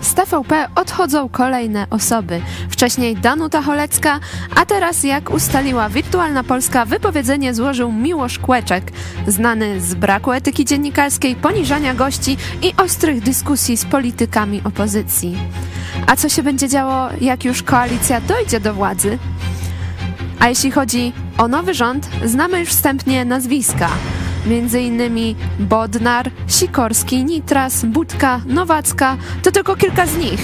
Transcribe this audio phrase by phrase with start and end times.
[0.00, 2.40] Z TVP odchodzą kolejne osoby.
[2.70, 4.20] Wcześniej Danuta Cholecka,
[4.56, 8.92] a teraz, jak ustaliła Wirtualna Polska, wypowiedzenie złożył Miłosz Kłeczek,
[9.26, 15.38] znany z braku etyki dziennikarskiej, poniżania gości i ostrych dyskusji z politykami opozycji.
[16.06, 19.18] A co się będzie działo, jak już koalicja dojdzie do władzy?
[20.38, 23.88] A jeśli chodzi o nowy rząd, znamy już wstępnie nazwiska.
[24.80, 30.40] Innymi Bodnar, Sikorski, Nitras, Budka, Nowacka to tylko kilka z nich.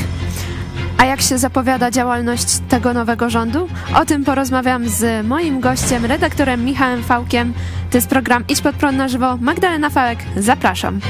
[0.98, 3.68] A jak się zapowiada działalność tego nowego rządu?
[3.94, 7.52] O tym porozmawiam z moim gościem, redaktorem Michałem Fałkiem.
[7.90, 9.38] To jest program Idź pod prąd na żywo.
[9.40, 11.00] Magdalena Fałek, zapraszam.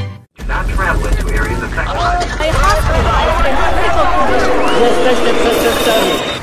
[5.43, 6.36] Przestępcami.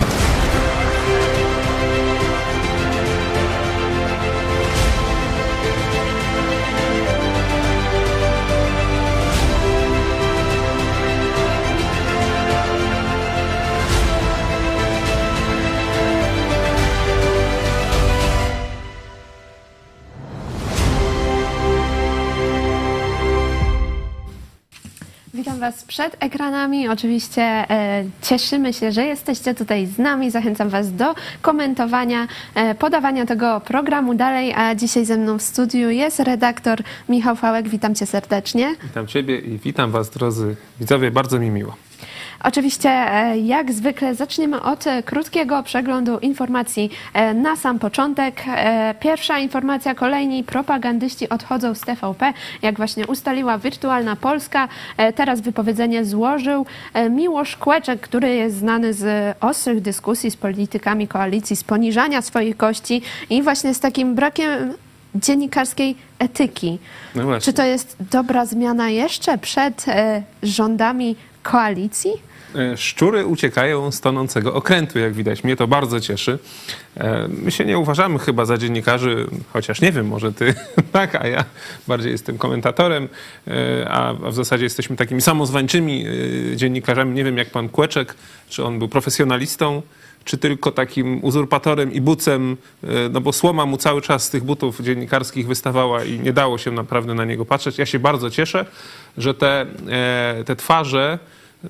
[25.63, 26.89] Was przed ekranami.
[26.89, 30.31] Oczywiście e, cieszymy się, że jesteście tutaj z nami.
[30.31, 34.53] Zachęcam Was do komentowania, e, podawania tego programu dalej.
[34.53, 37.69] A dzisiaj ze mną w studiu jest redaktor Michał Fałek.
[37.69, 38.75] Witam Cię serdecznie.
[38.83, 41.11] Witam Ciebie i witam Was, drodzy widzowie.
[41.11, 41.75] Bardzo mi miło.
[42.43, 48.43] Oczywiście, e, jak zwykle, zaczniemy od e, krótkiego przeglądu informacji e, na sam początek.
[48.99, 54.67] Pierwsza informacja, kolejni propagandyści odchodzą z TVP, jak właśnie ustaliła Wirtualna Polska.
[55.15, 56.65] Teraz wypowiedzenie złożył
[57.09, 63.01] Miłosz Kłeczek, który jest znany z ostrych dyskusji z politykami koalicji, z poniżania swoich gości
[63.29, 64.73] i właśnie z takim brakiem
[65.15, 66.79] dziennikarskiej etyki.
[67.15, 67.39] No.
[67.39, 69.85] Czy to jest dobra zmiana jeszcze przed
[70.43, 72.32] rządami koalicji?
[72.55, 75.43] E, Szczury uciekają z tonącego okrętu, jak widać.
[75.43, 76.39] Mnie to bardzo cieszy.
[76.97, 80.53] E, My się nie uważamy chyba za dziennikarzy, chociaż nie wiem, może ty
[80.91, 81.45] tak, a ja
[81.87, 83.09] bardziej jestem komentatorem,
[83.47, 86.05] e, a w zasadzie jesteśmy takimi samozwańczymi
[86.55, 87.13] dziennikarzami.
[87.13, 88.15] Nie wiem, jak pan Kłeczek,
[88.49, 89.81] czy on był profesjonalistą,
[90.25, 92.57] czy tylko takim uzurpatorem i bucem,
[93.11, 96.71] no bo słoma mu cały czas z tych butów dziennikarskich wystawała i nie dało się
[96.71, 97.77] naprawdę na niego patrzeć.
[97.77, 98.65] Ja się bardzo cieszę,
[99.17, 99.65] że te,
[100.45, 101.19] te twarze,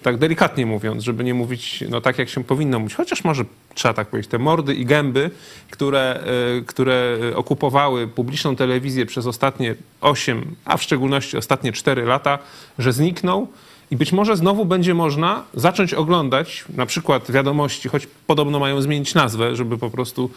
[0.02, 3.94] tak delikatnie mówiąc, żeby nie mówić no, tak, jak się powinno mówić, chociaż może trzeba
[3.94, 5.32] tak powiedzieć, te mordy i gęby,
[5.72, 6.24] które,
[6.60, 12.40] e, które okupowały publiczną telewizję przez ostatnie 8, a w szczególności ostatnie 4 lata,
[12.80, 13.48] że znikną
[13.92, 19.14] i być może znowu będzie można zacząć oglądać na przykład wiadomości, choć podobno mają zmienić
[19.14, 20.30] nazwę, żeby po prostu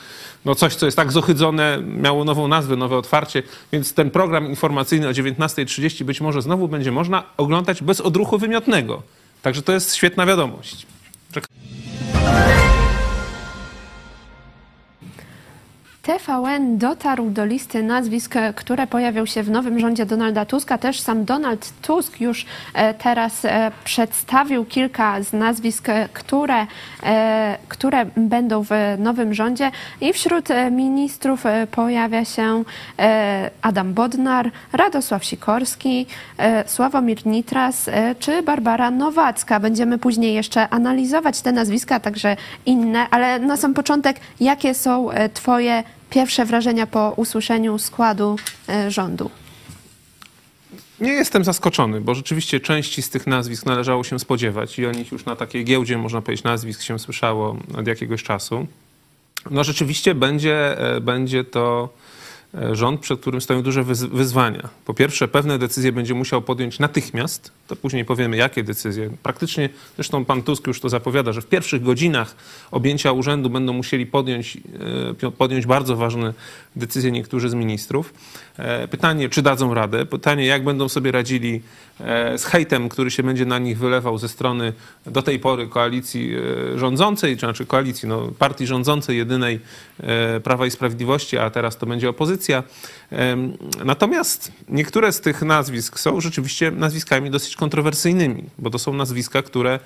[0.44, 3.42] no coś, co jest tak zohydzone, miało nową nazwę, nowe otwarcie.
[3.72, 9.02] Więc ten program informacyjny o 19.30 być może znowu będzie można oglądać bez odruchu wymiotnego.
[9.46, 10.86] Także to jest świetna wiadomość.
[11.32, 11.46] Czek-
[16.06, 20.78] TVN dotarł do listy nazwisk, e, które pojawią się w nowym rządzie Donalda Tuska.
[20.78, 26.66] Też sam Donald Tusk już e, teraz e, przedstawił kilka z nazwisk, które,
[27.68, 29.70] które będą w nowym rządzie.
[30.00, 32.64] I wśród ministrów pojawia się
[33.62, 36.06] Adam Bodnar, Radosław Sikorski,
[36.66, 39.60] Sławomir Nitras czy Barbara Nowacka.
[39.60, 42.36] Będziemy później jeszcze analizować te nazwiska, także
[42.66, 48.36] inne, ale na sam początek, jakie są Twoje pierwsze wrażenia po usłyszeniu składu
[48.68, 49.30] e, rządu?
[51.00, 55.12] Nie jestem zaskoczony, bo rzeczywiście części z tych nazwisk należało się spodziewać i o nich
[55.12, 58.66] już na takiej giełdzie, można powiedzieć, nazwisk się słyszało od jakiegoś czasu.
[59.50, 61.88] No rzeczywiście będzie, e, będzie to
[62.72, 64.68] rząd, przed którym stoją duże wyz- wyzwania.
[64.84, 69.10] Po pierwsze, pewne decyzje będzie musiał podjąć natychmiast, to później powiemy, jakie decyzje.
[69.22, 72.36] Praktycznie, zresztą pan Tusk już to zapowiada, że w pierwszych godzinach
[72.70, 74.58] objęcia urzędu będą musieli podjąć,
[75.22, 76.34] e, podjąć bardzo ważne
[76.76, 78.14] decyzje niektórzy z ministrów.
[78.56, 80.06] E, Pytanie, czy dadzą radę?
[80.06, 81.62] Pytanie, jak będą sobie radzili
[82.00, 84.72] e, z hejtem, który się będzie na nich wylewał ze strony
[85.06, 86.34] do tej pory koalicji
[86.74, 89.60] e, rządzącej, czy znaczy koalicji, no, partii rządzącej jedynej
[90.00, 92.35] e, Prawa i Sprawiedliwości, a teraz to będzie opozycja.
[93.84, 99.78] Natomiast niektóre z tych nazwisk są rzeczywiście nazwiskami dosyć kontrowersyjnymi, bo to są nazwiska, które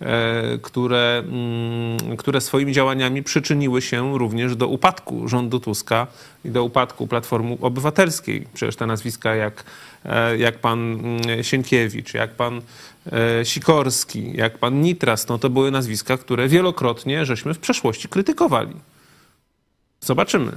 [0.00, 6.06] e, które, mm, które swoimi działaniami przyczyniły się również do upadku rządu Tuska
[6.44, 8.46] i do upadku Platformy Obywatelskiej.
[8.54, 9.64] Przecież te nazwiska jak,
[10.04, 12.60] e, jak pan mm, Sienkiewicz, jak pan
[13.12, 18.74] e, Sikorski, jak pan Nitras, no to były nazwiska, które wielokrotnie żeśmy w przeszłości krytykowali.
[20.04, 20.52] Zobaczymy,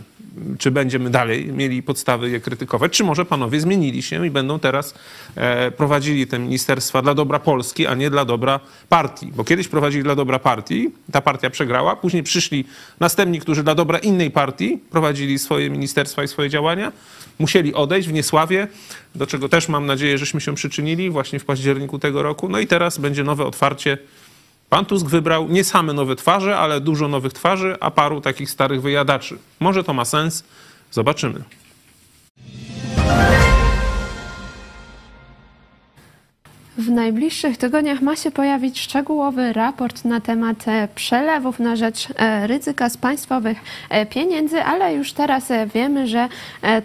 [0.59, 4.93] czy będziemy dalej mieli podstawy je krytykować, czy może panowie zmienili się i będą teraz
[5.35, 8.59] e, prowadzili te ministerstwa dla dobra Polski, a nie dla dobra
[8.89, 9.31] partii.
[9.35, 12.65] Bo kiedyś prowadzili dla dobra partii, ta partia przegrała, później przyszli
[12.99, 16.91] następni, którzy dla dobra innej partii prowadzili swoje ministerstwa i swoje działania,
[17.39, 18.67] musieli odejść w niesławie,
[19.15, 22.49] do czego też mam nadzieję, żeśmy się przyczynili właśnie w październiku tego roku.
[22.49, 23.97] No i teraz będzie nowe otwarcie
[24.69, 28.81] Pan Tusk wybrał nie same nowe twarze, ale dużo nowych twarzy, a paru takich starych
[28.81, 29.37] wyjadaczy.
[29.59, 30.43] Może to ma sens?
[30.91, 31.43] Zobaczymy.
[36.77, 42.47] W najbliższych tygodniach ma się pojawić szczegółowy raport na temat e, przelewów na rzecz e,
[42.47, 43.57] ryzyka z państwowych
[43.89, 46.27] e, pieniędzy, ale już teraz wiemy, że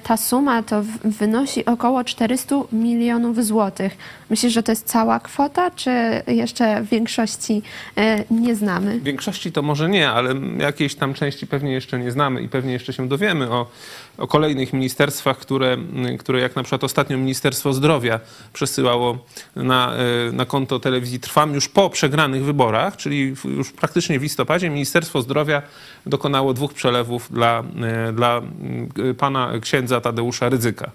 [0.03, 3.97] ta suma to wynosi około 400 milionów złotych.
[4.31, 5.91] Myślisz, że to jest cała kwota, czy
[6.27, 7.63] jeszcze większości
[8.31, 9.01] nie znamy?
[9.01, 12.93] Większości to może nie, ale jakiejś tam części pewnie jeszcze nie znamy i pewnie jeszcze
[12.93, 13.67] się dowiemy o,
[14.19, 15.77] o kolejnych ministerstwach, które,
[16.19, 18.21] które jak na przykład ostatnio Ministerstwo Zdrowia
[18.53, 19.19] przesyłało
[19.57, 24.71] na E, na, konto telewizji Trwam już po przegranych wyborach, czyli już praktycznie w listopadzie
[24.71, 25.63] Ministerstwo Zdrowia
[26.07, 28.43] dokonało dwóch przelewów dla, e, dla
[29.19, 30.91] pana księdza Tadeusza Rydzyka.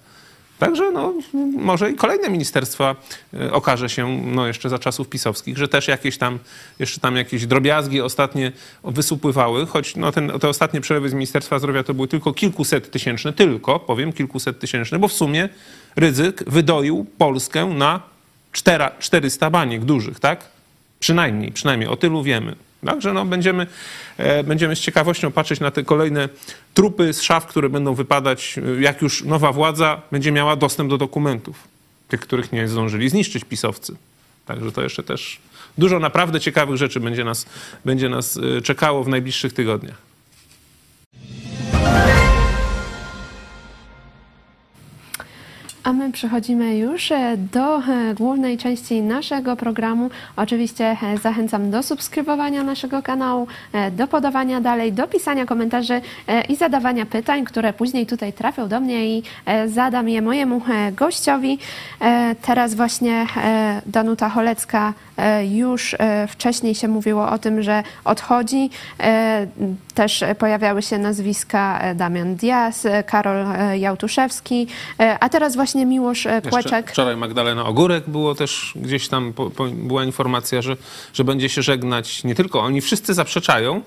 [0.60, 1.14] Także no,
[1.58, 2.96] może i kolejne ministerstwa
[3.34, 6.40] e, okaże się no, jeszcze za czasów pisowskich, że też jakieś tam,
[6.80, 8.52] jeszcze tam jakieś drobiazgi ostatnie
[8.84, 13.34] wysupływały, choć no, ten, te ostatnie przelewy z Ministerstwa Zdrowia to były tylko kilkuset tysięczne,
[13.34, 15.50] tylko, powiem, kilkuset tysięczne, bo w sumie
[15.96, 18.02] Rydzyk wydoił Polskę na
[19.00, 20.46] 400 baniek dużych, tak?
[21.00, 22.56] Przynajmniej, przynajmniej o tylu wiemy.
[22.88, 23.68] Także no, będziemy,
[24.18, 26.30] e, będziemy z ciekawością patrzeć na te kolejne
[26.74, 30.98] trupy z szaf, które będą wypadać, e, jak już nowa władza będzie miała dostęp do
[30.98, 31.68] dokumentów,
[32.08, 33.96] tych, których nie zdążyli zniszczyć pisowcy.
[34.46, 35.40] Także to jeszcze też
[35.78, 37.46] dużo naprawdę ciekawych rzeczy będzie nas,
[37.86, 40.07] będzie nas e, czekało w najbliższych tygodniach.
[45.88, 50.10] A my przechodzimy już e, do e, głównej części naszego programu.
[50.36, 53.48] Oczywiście e, zachęcam do subskrybowania naszego kanału,
[53.92, 56.02] do podawania dalej, do pisania komentarzy
[56.50, 59.24] i zadawania pytań, które później tutaj trafią do mnie i
[59.68, 60.62] zadam je mojemu
[60.92, 61.60] gościowi.
[62.42, 63.26] Teraz właśnie
[63.86, 64.94] Danuta Cholecka
[65.50, 65.96] już
[66.28, 68.70] wcześniej się mówiło o tym, że odchodzi.
[69.94, 73.46] Też pojawiały się nazwiska Damian Diaz, Karol
[73.80, 74.68] Jałtuszewski,
[75.20, 75.77] a teraz właśnie
[76.50, 76.84] właśnie Miłosz.
[76.84, 80.78] Jeszcze wczoraj Magdalena Ogórek było też gdzieś tam, po, po, była informacja, że,
[81.14, 82.24] że będzie się żegnać.
[82.24, 83.82] Nie tylko oni wszyscy zaprzeczają.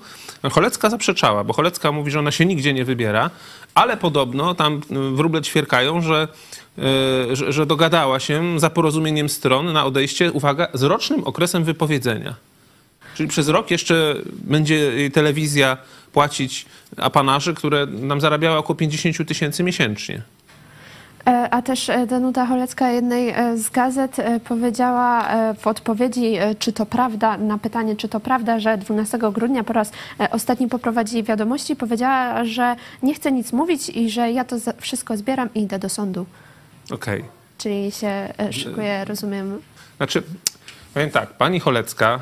[0.51, 3.29] Cholecka zaprzeczała, bo Cholecka mówi, że ona się nigdzie nie wybiera,
[3.75, 4.81] ale podobno tam
[5.15, 6.27] wróble ćwierkają, że
[6.77, 12.35] e, że, że, dogadała się za porozumieniem stron na odejście, uwaga, z rocznym okresem wypowiedzenia.
[13.15, 15.77] Czyli przez rok jeszcze będzie telewizja
[16.13, 16.65] płacić
[16.97, 20.21] apanarzy, które nam zarabiały około 50 tysięcy miesięcznie.
[21.27, 25.29] E, a też e, Danuta Cholecka jednej e, z gazet powiedziała
[25.59, 29.91] w odpowiedzi, czy to prawda, na pytanie, czy to prawda, że 12 grudnia po raz
[30.31, 35.49] ostatni poprowadzi wiadomości, powiedziała, że nie chce nic mówić i że ja to wszystko zbieram
[35.55, 36.25] i idę do sądu.
[36.91, 37.19] Okej.
[37.19, 37.31] Okay.
[37.57, 39.61] Czyli się szykuje, rozumiem.
[39.97, 40.23] Znaczy,
[40.93, 42.19] powiem tak, pani Cholecka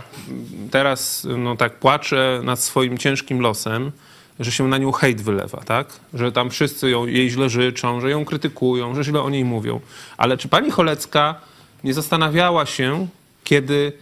[0.72, 3.92] teraz no, tak płacze nad swoim ciężkim losem
[4.39, 5.88] że się na nią hejt wylewa, tak?
[6.13, 9.80] Że tam wszyscy ją, jej źle życzą, że ją krytykują, że źle o niej mówią.
[10.17, 11.36] Ale czy pani Cholecka
[11.84, 13.08] nie zastanawiała się,
[13.43, 13.93] kiedy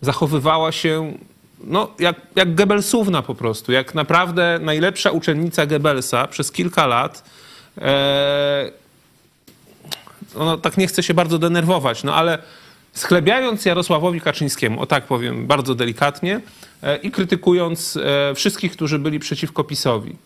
[0.00, 1.12] zachowywała się
[1.64, 7.30] no, jak, jak Goebbelsówna po prostu, jak naprawdę najlepsza uczennica Goebbelsa przez kilka lat.
[7.78, 8.70] E,
[10.34, 12.38] no, tak nie chce się bardzo denerwować, no ale
[12.96, 16.40] schlebiając Jarosławowi Kaczyńskiemu, o tak powiem bardzo delikatnie,
[16.82, 20.16] e, i krytykując e, wszystkich, którzy byli przeciwko PiSowi.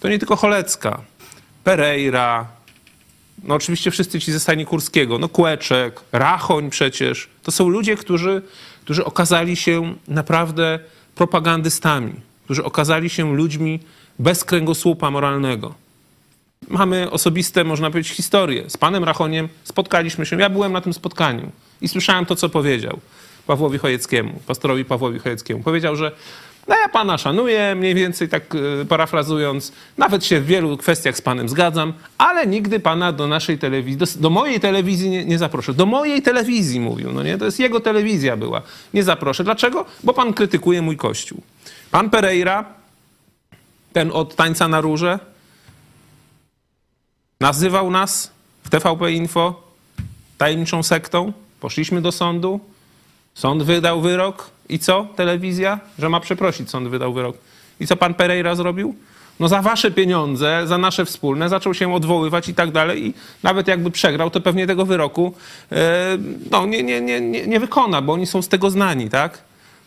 [0.00, 1.00] To nie tylko Cholecka,
[1.64, 2.46] Pereira,
[3.44, 7.28] no oczywiście wszyscy ci ze stajni Kurskiego, no Kłeczek, Rachoń przecież.
[7.42, 8.42] To są ludzie, którzy,
[8.84, 10.78] którzy okazali się naprawdę
[11.14, 12.12] propagandystami,
[12.44, 13.80] którzy okazali się ludźmi
[14.18, 15.74] bez kręgosłupa moralnego.
[16.68, 18.70] Mamy osobiste, można powiedzieć, historie.
[18.70, 21.52] Z panem Rachoniem spotkaliśmy się, ja byłem na tym spotkaniu.
[21.80, 22.98] I słyszałem to, co powiedział
[23.46, 25.62] Pawłowi Chojeckiemu, pastorowi Pawłowi Chojeckiemu.
[25.62, 26.12] Powiedział, że
[26.68, 31.22] no ja pana szanuję, mniej więcej tak e, parafrazując, nawet się w wielu kwestiach z
[31.22, 35.74] panem zgadzam, ale nigdy pana do naszej telewizji, do, do mojej telewizji nie, nie, zaproszę.
[35.74, 37.38] Do mojej telewizji mówił, no nie?
[37.38, 38.62] To jest jego telewizja była.
[38.94, 39.44] Nie zaproszę.
[39.44, 39.84] Dlaczego?
[40.04, 41.42] Bo pan krytykuje mój kościół.
[41.90, 42.64] Pan Pereira,
[43.92, 45.18] ten od tańca na róże,
[47.40, 48.30] nazywał nas
[48.62, 49.62] w TVP Info
[50.38, 51.32] tajemniczą sektą.
[51.60, 52.60] Poszliśmy do sądu,
[53.34, 55.06] sąd wydał wyrok i co?
[55.16, 57.36] Telewizja, że ma przeprosić, sąd wydał wyrok.
[57.80, 58.94] I co pan Pereira zrobił?
[59.40, 63.68] no za wasze pieniądze, za nasze wspólne, zaczął się odwoływać i tak dalej i nawet
[63.68, 65.34] jakby przegrał, to pewnie tego wyroku
[65.72, 66.18] e,
[66.50, 69.38] no, nie, nie, nie, nie, wykona, bo oni są z tego znani, tak?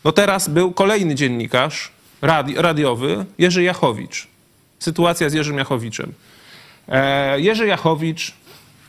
[0.03, 4.27] No teraz był kolejny dziennikarz radi, radiowy, Jerzy Jachowicz.
[4.79, 6.13] Sytuacja z Jerzym Jachowiczem.
[6.87, 8.33] E, Jerzy Jachowicz,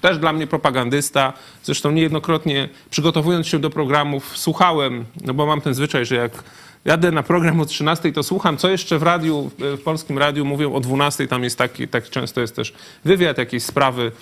[0.02, 1.32] też dla mnie propagandysta,
[1.62, 6.44] zresztą niejednokrotnie przygotowując się do programów słuchałem, no bo mam ten zwyczaj, że jak
[6.84, 10.72] jadę na program o 13, to słucham, co jeszcze w radiu, w polskim radiu mówią
[10.72, 14.12] o 12, tam jest taki, tak często jest też wywiad, jakieś sprawy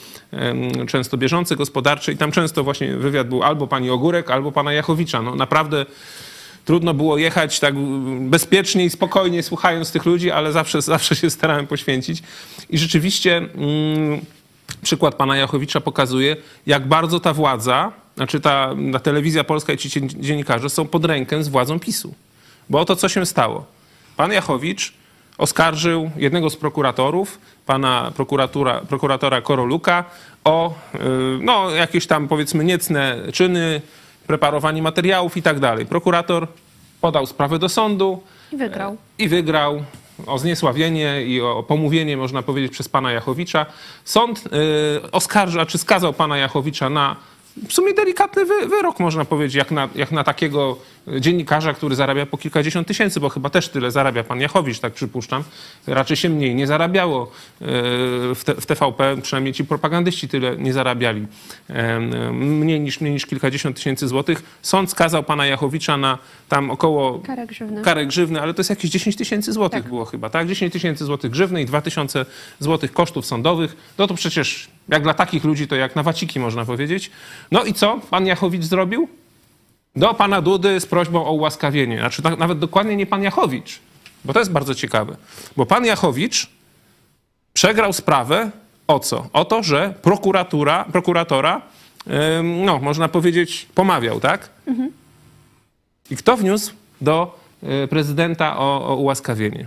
[0.88, 5.22] często bieżące, gospodarcze i tam często właśnie wywiad był albo pani Ogórek, albo pana Jachowicza.
[5.22, 5.86] No naprawdę
[6.64, 7.74] trudno było jechać tak
[8.20, 12.22] bezpiecznie i spokojnie słuchając tych ludzi, ale zawsze, zawsze się starałem poświęcić.
[12.70, 14.20] I rzeczywiście mm,
[14.74, 16.36] przykład pana Jachowicza pokazuje,
[16.66, 21.04] jak bardzo ta władza, znaczy ta, ta telewizja polska i ci dzien- dziennikarze są pod
[21.04, 22.14] rękę z władzą PiSu.
[22.70, 23.66] Bo oto co się stało.
[24.16, 24.92] Pan Jachowicz
[25.38, 30.04] oskarżył jednego z prokuratorów, pana prokuratura, prokuratora Koroluka,
[30.44, 30.98] o y,
[31.40, 33.80] no, jakieś tam powiedzmy niecne czyny,
[34.26, 35.86] preparowanie materiałów i tak dalej.
[35.86, 36.46] Prokurator
[37.00, 38.22] podał sprawę do sądu
[38.52, 38.96] I wygrał.
[39.18, 39.84] i wygrał
[40.26, 43.66] o zniesławienie i o pomówienie, można powiedzieć, przez pana Jachowicza.
[44.04, 47.16] Sąd y, oskarża, czy skazał pana Jachowicza na
[47.68, 50.76] w sumie delikatny wy, wyrok, można powiedzieć, jak na, jak na takiego
[51.20, 55.44] dziennikarza, który zarabia po kilkadziesiąt tysięcy, bo chyba też tyle zarabia pan Jachowicz, tak przypuszczam.
[55.86, 57.64] Raczej się mniej nie zarabiało y,
[58.34, 61.26] w, TVP, przynajmniej ci propagandyści tyle nie zarabiali.
[62.32, 64.42] Mniej niż, mniej niż kilkadziesiąt tysięcy złotych.
[64.62, 67.82] Sąd skazał pana Jachowicza na tam około Karę grzywny.
[67.82, 69.88] karę grzywny, ale to jest jakieś 10 tysięcy złotych Tak.
[69.88, 70.48] było chyba, tak?
[70.48, 72.26] 10 tysięcy złotych grzywny i 2 tysiące
[72.58, 73.76] złotych kosztów sądowych.
[73.98, 77.10] No to przecież jak dla takich ludzi to jak na waciki można powiedzieć.
[77.52, 79.08] No i co pan Jachowicz zrobił?
[79.96, 81.98] Do pana Dudy z prośbą o ułaskawienie.
[81.98, 83.80] Znaczy nawet dokładnie nie pan Jachowicz,
[84.24, 85.16] bo to jest bardzo ciekawe.
[85.56, 86.48] Bo pan Jachowicz
[87.52, 88.50] przegrał sprawę
[88.86, 89.26] o co?
[89.32, 91.62] O to, że prokuratura, prokuratora,
[92.64, 94.48] no można powiedzieć, pomawiał, tak?
[96.10, 97.38] I kto wniósł do
[97.84, 99.66] y, prezydenta o, o ułaskawienie?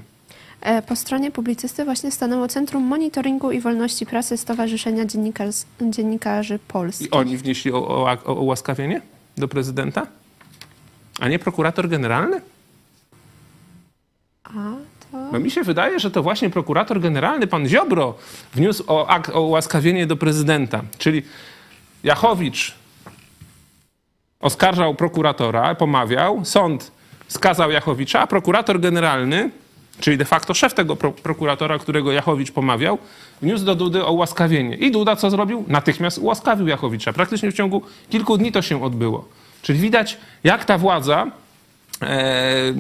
[0.62, 7.08] E, Po stronie publicysty właśnie stanęło Centrum Monitoringu i Wolności Prasy Stowarzyszenia Dziennikarzy, Dziennikarzy Polskich.
[7.08, 9.02] I oni wnieśli o, o, o ułaskawienie
[9.38, 10.08] do prezydenta?
[11.20, 12.42] A nie prokurator generalny?
[14.44, 14.52] A
[15.12, 15.18] to...
[15.32, 18.16] Bo mi się wydaje, że to właśnie prokurator generalny, pan Ziobro,
[18.54, 20.82] wniósł o, akt, o ułaskawienie do prezydenta.
[20.98, 21.24] Czyli
[22.04, 22.76] Jachowicz
[24.40, 26.92] oskarżał prokuratora, pomawiał, sąd
[27.28, 29.50] skazał Jachowicza, a prokurator generalny,
[30.00, 32.98] czyli de facto szef tego pro, prokuratora, którego Jachowicz pomawiał,
[33.42, 34.76] wniósł do Dudy o ułaskawienie.
[34.76, 35.64] I Duda co zrobił?
[35.68, 37.14] Natychmiast ułaskawił Jachowicza.
[37.14, 39.28] Praktycznie w ciągu kilku dni to się odbyło.
[39.62, 41.28] Czyli widać, jak ta władza
[42.02, 42.74] e,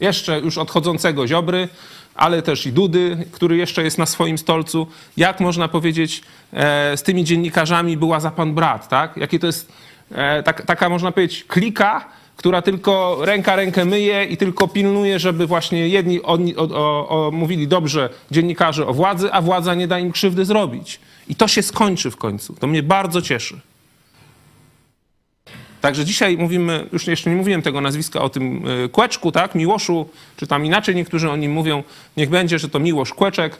[0.00, 1.68] jeszcze już odchodzącego Ziobry,
[2.14, 4.86] ale też i Dudy, który jeszcze jest na swoim stolcu.
[5.16, 9.16] Jak można powiedzieć, e, z tymi dziennikarzami była za pan brat, tak?
[9.16, 9.72] Jakie to jest
[10.12, 12.04] e, tak, taka, można powiedzieć, klika,
[12.40, 17.68] która tylko ręka rękę myje i tylko pilnuje, żeby właśnie jedni o, o, o, mówili
[17.68, 21.00] dobrze dziennikarze o władzy, a władza nie da im krzywdy zrobić.
[21.28, 22.54] I to się skończy w końcu.
[22.54, 23.60] To mnie bardzo cieszy.
[25.80, 30.08] Także dzisiaj mówimy, już jeszcze nie mówiłem tego nazwiska, o tym y, Kłeczku, tak, Miłoszu,
[30.36, 31.82] czy tam inaczej niektórzy o nim mówią,
[32.16, 33.56] niech będzie, że to Miłosz Kłeczek.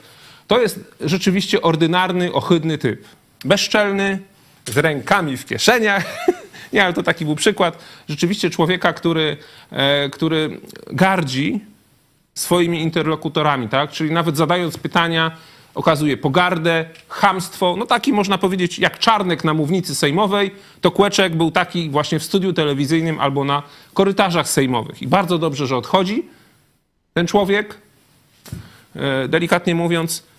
[0.46, 3.04] To jest rzeczywiście ordynarny, ohydny typ.
[3.44, 4.18] Bezczelny,
[4.66, 6.04] z rękami w kieszeniach.
[6.72, 7.78] nie, ale to taki był przykład.
[8.08, 9.36] Rzeczywiście człowieka, który,
[9.70, 11.60] e, który gardzi
[12.34, 13.90] swoimi interlokutorami, tak?
[13.90, 15.36] Czyli nawet zadając pytania,
[15.74, 17.76] okazuje pogardę, chamstwo.
[17.78, 20.50] No taki można powiedzieć, jak Czarnek na mównicy sejmowej,
[20.80, 23.62] to Kłeczek był taki właśnie w studiu telewizyjnym albo na
[23.94, 25.02] korytarzach sejmowych.
[25.02, 26.24] I bardzo dobrze, że odchodzi
[27.14, 27.78] ten człowiek,
[28.96, 30.29] e, delikatnie mówiąc.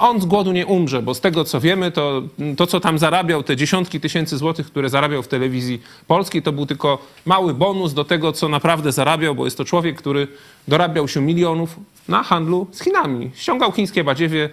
[0.00, 2.22] On z głodu nie umrze, bo z tego co wiemy, to,
[2.56, 6.66] to co tam zarabiał, te dziesiątki tysięcy złotych, które zarabiał w telewizji polskiej, to był
[6.66, 10.28] tylko mały bonus do tego, co naprawdę zarabiał, bo jest to człowiek, który
[10.68, 11.76] dorabiał się milionów
[12.08, 13.30] na handlu z Chinami.
[13.34, 14.48] Ściągał chińskie badziewie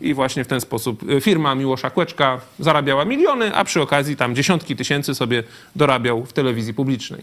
[0.00, 4.34] i właśnie w ten sposób y, firma Miłosza Kłeczka zarabiała miliony, a przy okazji tam
[4.34, 5.42] dziesiątki tysięcy sobie
[5.76, 7.20] dorabiał w telewizji publicznej.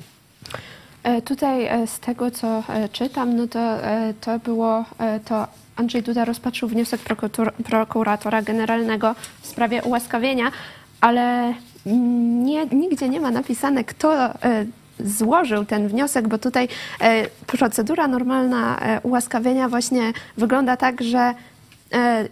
[1.03, 5.47] E, Tutaj e, z tego, co e, czytam, no to, e, to było, e, to
[5.81, 10.51] Andrzej Duda rozpatrzył wniosek prokurator, prokuratora generalnego w sprawie ułaskawienia,
[11.01, 11.53] ale
[11.85, 14.31] nie, nigdzie nie ma napisane, kto e,
[14.99, 16.67] złożył ten wniosek, bo tutaj
[17.01, 21.33] e, procedura normalna e, ułaskawienia właśnie wygląda tak, że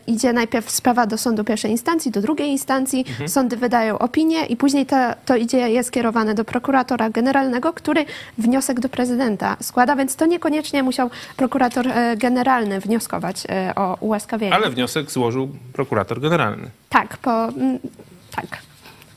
[0.07, 4.85] idzie najpierw sprawa do sądu pierwszej instancji, do drugiej instancji, sądy wydają opinię i później
[4.85, 8.05] to, to idzie, jest kierowane do prokuratora generalnego, który
[8.37, 14.55] wniosek do prezydenta składa, więc to niekoniecznie musiał prokurator e, generalny wnioskować e, o ułaskawienie.
[14.55, 16.69] Ale wniosek złożył prokurator generalny.
[16.89, 17.79] Tak, po, mm,
[18.35, 18.45] tak.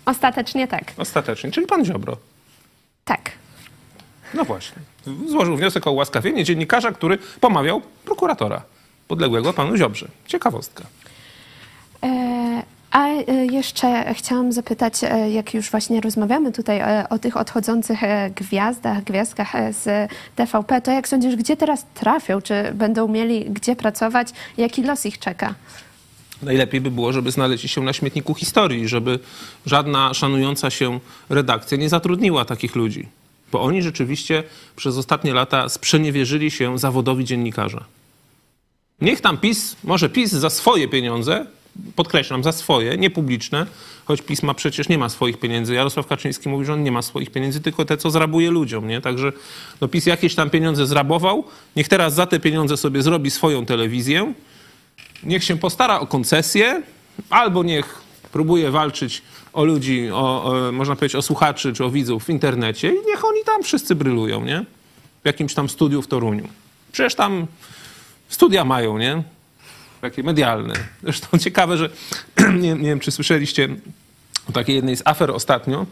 [0.07, 0.85] Ostatecznie tak.
[0.97, 2.17] Ostatecznie, czyli pan Ziobro.
[3.05, 3.31] Tak.
[4.35, 4.83] No właśnie.
[5.27, 8.63] Złożył wniosek o ułaskawienie dziennikarza, który pomawiał prokuratora
[9.13, 10.09] podległego panu Ziobrze.
[10.27, 10.85] Ciekawostka.
[12.03, 18.01] E, A e, jeszcze chciałam zapytać, e, jak już właśnie rozmawiamy tutaj o tych odchodzących
[18.37, 22.41] gwiazdach, gwiazdkach z TVP, to jak sądzisz, gdzie teraz trafią?
[22.41, 24.29] Czy będą mieli gdzie pracować?
[24.57, 25.55] Jaki los ich czeka?
[26.43, 29.19] Najlepiej by było, żeby znaleźli się na śmietniku historii, żeby
[29.67, 31.01] żadna szanująca się
[31.31, 33.09] redakcja nie zatrudniła takich ludzi.
[33.53, 34.45] Bo oni rzeczywiście
[34.77, 37.85] przez ostatnie lata sprzeniewierzyli się zawodowi dziennikarza.
[39.03, 41.47] Niech tam PiS, może PiS za swoje pieniądze,
[41.97, 43.67] podkreślam, za swoje, nie publiczne,
[44.05, 45.75] choć PiS ma przecież nie ma swoich pieniędzy.
[45.75, 49.01] Jarosław Kaczyński mówi, że on nie ma swoich pieniędzy, tylko te, co zrabuje ludziom, nie?
[49.01, 49.33] Także
[49.81, 51.45] no, PiS jakieś tam pieniądze zrabował,
[51.77, 54.33] niech teraz za te pieniądze sobie zrobi swoją telewizję,
[55.23, 56.83] niech się postara o koncesję,
[57.31, 62.25] albo niech próbuje walczyć o ludzi, o, o, można powiedzieć o słuchaczy czy o widzów
[62.25, 64.65] w internecie i niech oni tam wszyscy brylują, nie?
[65.23, 66.49] W jakimś tam studiu w Toruniu.
[66.93, 67.47] Przecież tam
[68.35, 69.23] studia mają, nie?
[70.01, 70.75] Takie medialne.
[71.03, 71.91] Zresztą ciekawe, że
[72.63, 73.69] nie, nie wiem, czy słyszeliście
[74.49, 75.87] o takiej jednej z afer ostatnio.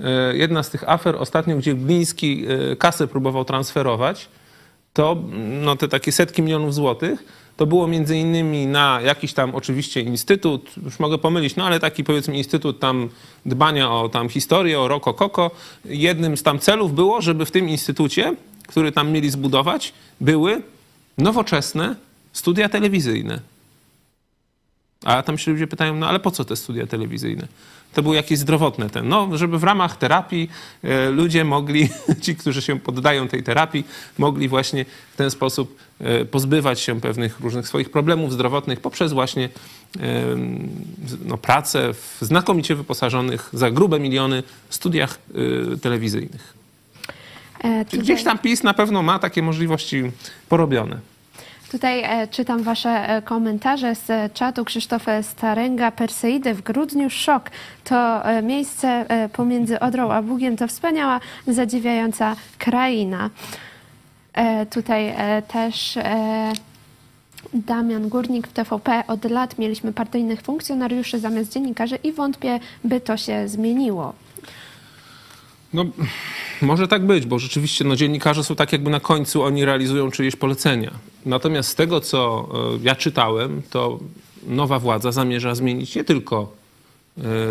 [0.00, 4.28] E, Jedna z tych afer ostatnio, gdzie Gliński e, kasę próbował transferować,
[4.92, 5.16] to
[5.62, 7.24] no, te takie setki milionów złotych,
[7.56, 12.04] to było między innymi na jakiś tam oczywiście instytut, już mogę pomylić, no ale taki
[12.04, 13.08] powiedzmy instytut tam
[13.46, 15.50] dbania o tam historię, o rokokoko.
[15.84, 18.34] Jednym z tam celów było, żeby w tym instytucie,
[18.68, 20.62] który tam mieli zbudować, były
[21.20, 21.96] nowoczesne
[22.32, 23.40] studia telewizyjne.
[25.04, 27.48] A tam się ludzie pytają, no ale po co te studia telewizyjne?
[27.94, 29.08] To były jakieś zdrowotne ten.
[29.08, 30.50] No, żeby w ramach terapii
[30.84, 31.88] e, ludzie mogli,
[32.22, 33.84] ci, którzy się poddają tej terapii,
[34.18, 39.48] mogli właśnie w ten sposób e, pozbywać się pewnych różnych swoich problemów zdrowotnych poprzez właśnie
[41.24, 45.18] no, pracę w znakomicie wyposażonych za grube miliony studiach
[45.74, 46.54] e, telewizyjnych.
[47.64, 50.02] E, gdzieś tam PiS na pewno ma takie możliwości
[50.48, 51.09] porobione.
[51.70, 54.64] Tutaj e, czytam wasze e, komentarze z e, czatu.
[54.64, 57.50] Krzysztof Staręga, Perseidy w grudniu szok.
[57.84, 63.30] To miejsce pomiędzy Odrą a Bugiem to wspaniała, zadziwiająca kraina.
[64.70, 65.14] Tutaj
[65.48, 65.98] też
[67.54, 69.02] Damian Górnik w TVP.
[69.06, 74.12] Od lat mieliśmy partyjnych funkcjonariuszy zamiast dziennikarzy i wątpię, by to się zmieniło.
[75.72, 75.84] No,
[76.62, 80.36] może tak być, bo rzeczywiście no, dziennikarze są tak jakby na końcu, oni realizują czyjeś
[80.36, 80.90] polecenia.
[81.26, 83.98] Natomiast z tego, co e, ja czytałem, to
[84.46, 86.52] nowa władza zamierza zmienić nie tylko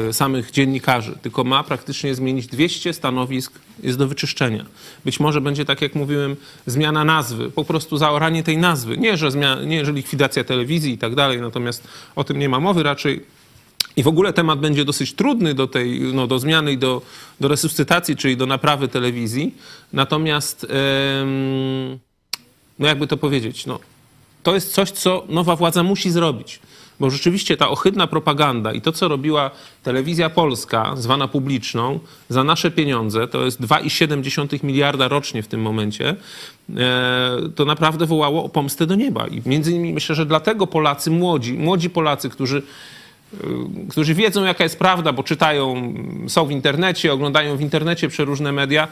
[0.10, 4.65] e, samych dziennikarzy, tylko ma praktycznie zmienić 200 stanowisk, jest do wyczyszczenia.
[5.05, 8.97] Być może będzie, tak jak mówiłem, zmiana nazwy, po prostu zaoranie tej nazwy.
[8.97, 12.60] Nie, że, zmia- nie, że likwidacja telewizji i tak dalej, natomiast o tym nie ma
[12.60, 13.25] mowy, raczej
[13.95, 17.01] i w ogóle temat będzie dosyć trudny do tej, no, do zmiany i do,
[17.39, 19.55] do resuscytacji, czyli do naprawy telewizji.
[19.93, 21.99] Natomiast, em,
[22.80, 23.80] no jakby to powiedzieć, no,
[24.44, 26.60] to jest coś, co nowa władza musi zrobić.
[27.00, 29.52] Bo rzeczywiście ta ohydna propaganda i to, co robiła
[29.84, 36.15] telewizja polska, zwana publiczną, za nasze pieniądze, to jest 2,7 miliarda rocznie w tym momencie,
[36.78, 39.28] e, to naprawdę wołało o pomstę do nieba.
[39.28, 42.63] I między innymi myślę, że dlatego Polacy młodzi, młodzi Polacy, którzy
[43.89, 45.94] którzy wiedzą, jaka jest prawda, bo czytają,
[46.28, 48.88] są w internecie, oglądają w internecie przeróżne media,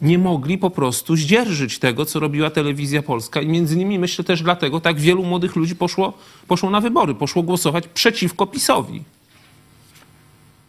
[0.00, 3.40] nie mogli po prostu zdzierżyć tego, co robiła telewizja polska.
[3.40, 6.12] I między innymi myślę też dlatego tak wielu młodych ludzi poszło,
[6.48, 9.02] poszło na wybory, poszło głosować przeciwko PiSowi.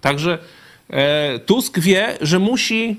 [0.01, 0.37] Także
[0.89, 2.97] e, Tusk wie, że musi,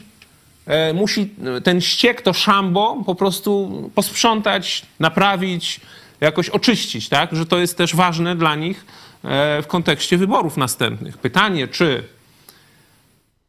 [0.67, 1.31] e, musi
[1.65, 5.81] ten ściek, to szambo po prostu posprzątać, naprawić,
[6.21, 7.37] jakoś oczyścić, tak?
[7.37, 8.87] Że to jest też ważne dla nich
[9.25, 11.19] e, w kontekście wyborów następnych.
[11.19, 12.05] Pytanie, czy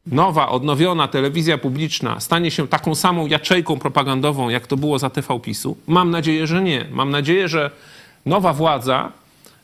[0.08, 5.40] nowa, odnowiona telewizja publiczna stanie się taką samą jaczejką propagandową, jak to było za TV
[5.40, 5.78] PiSu?
[5.88, 6.86] Mam nadzieję, że nie.
[6.92, 7.72] Mam nadzieję, że
[8.26, 9.12] nowa władza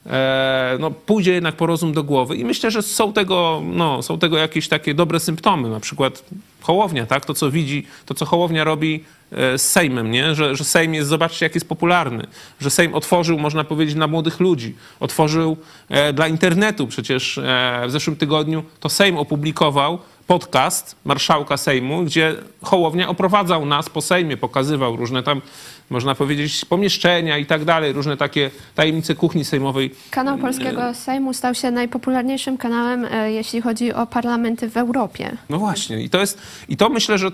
[0.05, 4.19] e, no, pójdzie jednak po rozum do głowy i myślę, że są tego, no, są
[4.19, 6.23] tego jakieś takie dobre symptomy, na przykład
[6.61, 7.25] Hołownia, tak?
[7.25, 10.35] To, co widzi, to, co Hołownia robi e, z Sejmem, nie?
[10.35, 12.27] Że, że Sejm jest, zobaczcie, jak jest popularny.
[12.59, 14.75] Że Sejm otworzył, można powiedzieć, dla młodych ludzi.
[14.99, 15.57] Otworzył
[15.89, 16.87] e, dla internetu.
[16.87, 17.39] Przecież
[17.87, 24.37] w zeszłym tygodniu to Sejm opublikował podcast marszałka Sejmu, gdzie Hołownia oprowadzał nas po Sejmie,
[24.37, 25.41] pokazywał różne tam,
[25.89, 29.91] można powiedzieć, pomieszczenia i tak dalej, różne takie tajemnice kuchni sejmowej.
[30.11, 35.37] Kanał Polskiego Sejmu stał się najpopularniejszym kanałem, e, jeśli chodzi o parlamenty w Europie.
[35.49, 36.01] No właśnie.
[36.01, 37.31] I to, jest, I to myślę, że e,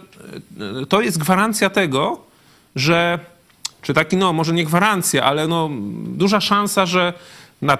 [0.86, 2.22] to jest gwarancja tego,
[2.76, 3.20] że,
[3.82, 5.70] czy taki, no może nie gwarancja, ale no
[6.06, 7.14] duża szansa, że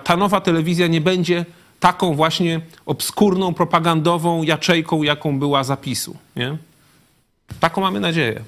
[0.04, 1.46] ta nowa telewizja nie będzie
[1.84, 6.18] taką właśnie obskurną, propagandową jaczejką, jaką była zapisu.
[6.36, 6.58] Nie?
[7.60, 8.44] Taką mamy nadzieję.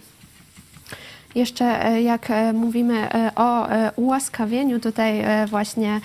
[1.36, 6.02] Jeszcze e, jak e, mówimy e, o ułaskawieniu tutaj właśnie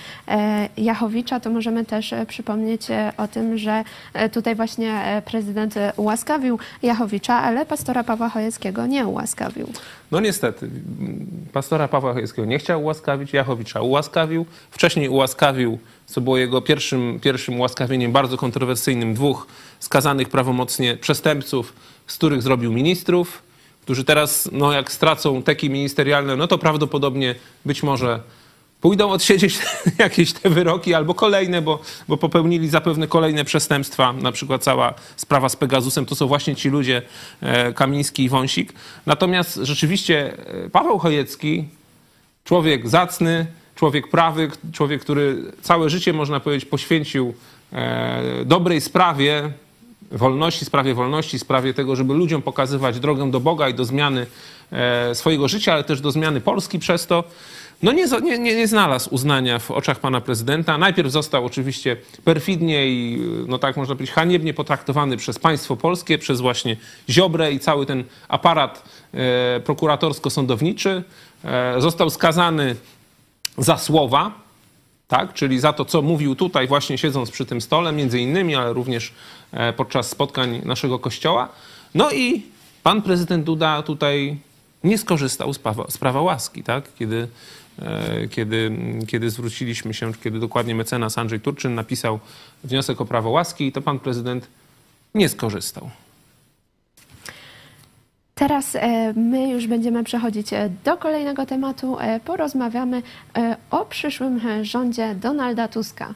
[0.77, 3.85] Jachowicza, to możemy też przypomnieć o tym, że
[4.33, 9.67] tutaj właśnie prezydent ułaskawił Jachowicza, ale pastora Pawła Chojeckiego nie ułaskawił.
[10.11, 10.71] No niestety,
[11.53, 14.47] pastora Pawła Chojeckiego nie chciał ułaskawić, Jachowicza ułaskawił.
[14.71, 19.47] Wcześniej ułaskawił, co było jego pierwszym, pierwszym ułaskawieniem bardzo kontrowersyjnym, dwóch
[19.81, 21.73] skazanych prawomocnie przestępców,
[22.07, 23.50] z których zrobił ministrów
[23.91, 28.21] którzy teraz, no jak stracą teki ministerialne, no to prawdopodobnie być może
[28.81, 29.59] pójdą odsiedzieć
[29.99, 35.49] jakieś te wyroki albo kolejne, bo, bo popełnili zapewne kolejne przestępstwa, na przykład cała sprawa
[35.49, 37.03] z Pegasusem, to są właśnie ci ludzie,
[37.41, 38.73] e, Kamiński i Wąsik.
[39.07, 41.65] Natomiast rzeczywiście e, Paweł Chojecki,
[42.45, 47.35] człowiek zacny, człowiek prawy, człowiek, który całe życie, można powiedzieć, poświęcił
[47.73, 49.53] e, dobrej sprawie,
[50.11, 54.27] wolności, sprawie wolności, sprawie tego, żeby ludziom pokazywać drogę do Boga i do zmiany
[54.73, 57.25] e, swojego życia, ale też do zmiany Polski przez to,
[57.83, 60.79] no nie, nie, nie, znalazł uznania w oczach pana prezydenta.
[60.79, 66.41] Najpierw został oczywiście perfidnie i, no tak można powiedzieć, haniebnie potraktowany przez państwo polskie, przez
[66.41, 66.77] właśnie
[67.09, 71.03] Ziobrę i cały ten aparat e, prokuratorsko-sądowniczy.
[71.45, 72.77] E, został skazany
[73.59, 74.33] za słowa,
[75.09, 75.33] tak?
[75.33, 79.09] czyli za to, co mówił tutaj właśnie siedząc przy tym stole, między innymi, ale również
[79.09, 79.13] e,
[79.77, 81.49] podczas spotkań naszego kościoła.
[81.95, 82.43] No i
[82.83, 84.39] pan prezydent Duda tutaj
[84.85, 86.85] nie skorzystał z prawa, z prawa łaski, tak?
[86.99, 87.29] kiedy,
[87.79, 88.73] e, kiedy,
[89.07, 92.19] kiedy zwróciliśmy się, kiedy dokładnie mecenas Andrzej Turczyn napisał
[92.65, 94.47] wniosek o prawo łaski, to pan prezydent
[95.15, 95.91] nie skorzystał.
[98.35, 101.99] Teraz e, my już będziemy przechodzić e, do kolejnego tematu.
[102.01, 103.03] E, porozmawiamy
[103.71, 106.15] o przyszłym rządzie Donalda Tuska.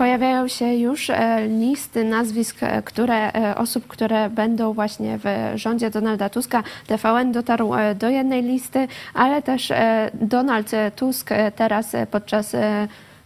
[0.00, 1.10] Pojawiają się już
[1.48, 6.62] listy nazwisk które, osób, które będą właśnie w rządzie Donalda Tuska.
[6.86, 9.72] TVN dotarł do jednej listy, ale też
[10.14, 12.56] Donald Tusk teraz podczas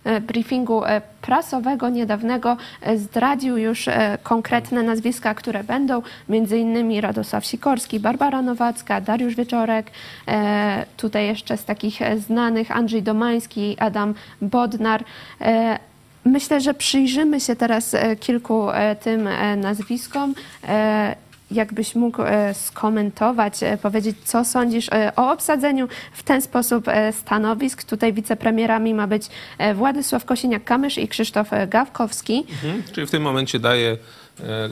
[0.05, 3.89] E, briefingu e, prasowego niedawnego e, zdradził już
[4.23, 9.91] konkretne nazwiska, które będą, między innymi Radosław Sikorski, Barbara Nowacka, Dariusz Wieczorek,
[10.97, 15.05] tutaj jeszcze z takich znanych Andrzej Domański, Adam Bodnar.
[16.25, 18.69] Myślę, że przyjrzymy się teraz kilku
[19.01, 20.35] tym nazwiskom
[21.55, 27.85] jakbyś mógł e, skomentować, e, powiedzieć, co sądzisz e, o obsadzeniu w ten sposób stanowisk.
[27.85, 29.27] Tutaj wicepremierami ma być
[29.75, 32.47] Władysław Kosiniak-Kamysz i Krzysztof Gawkowski.
[32.51, 33.97] Mhm, czyli w tym momencie daje E,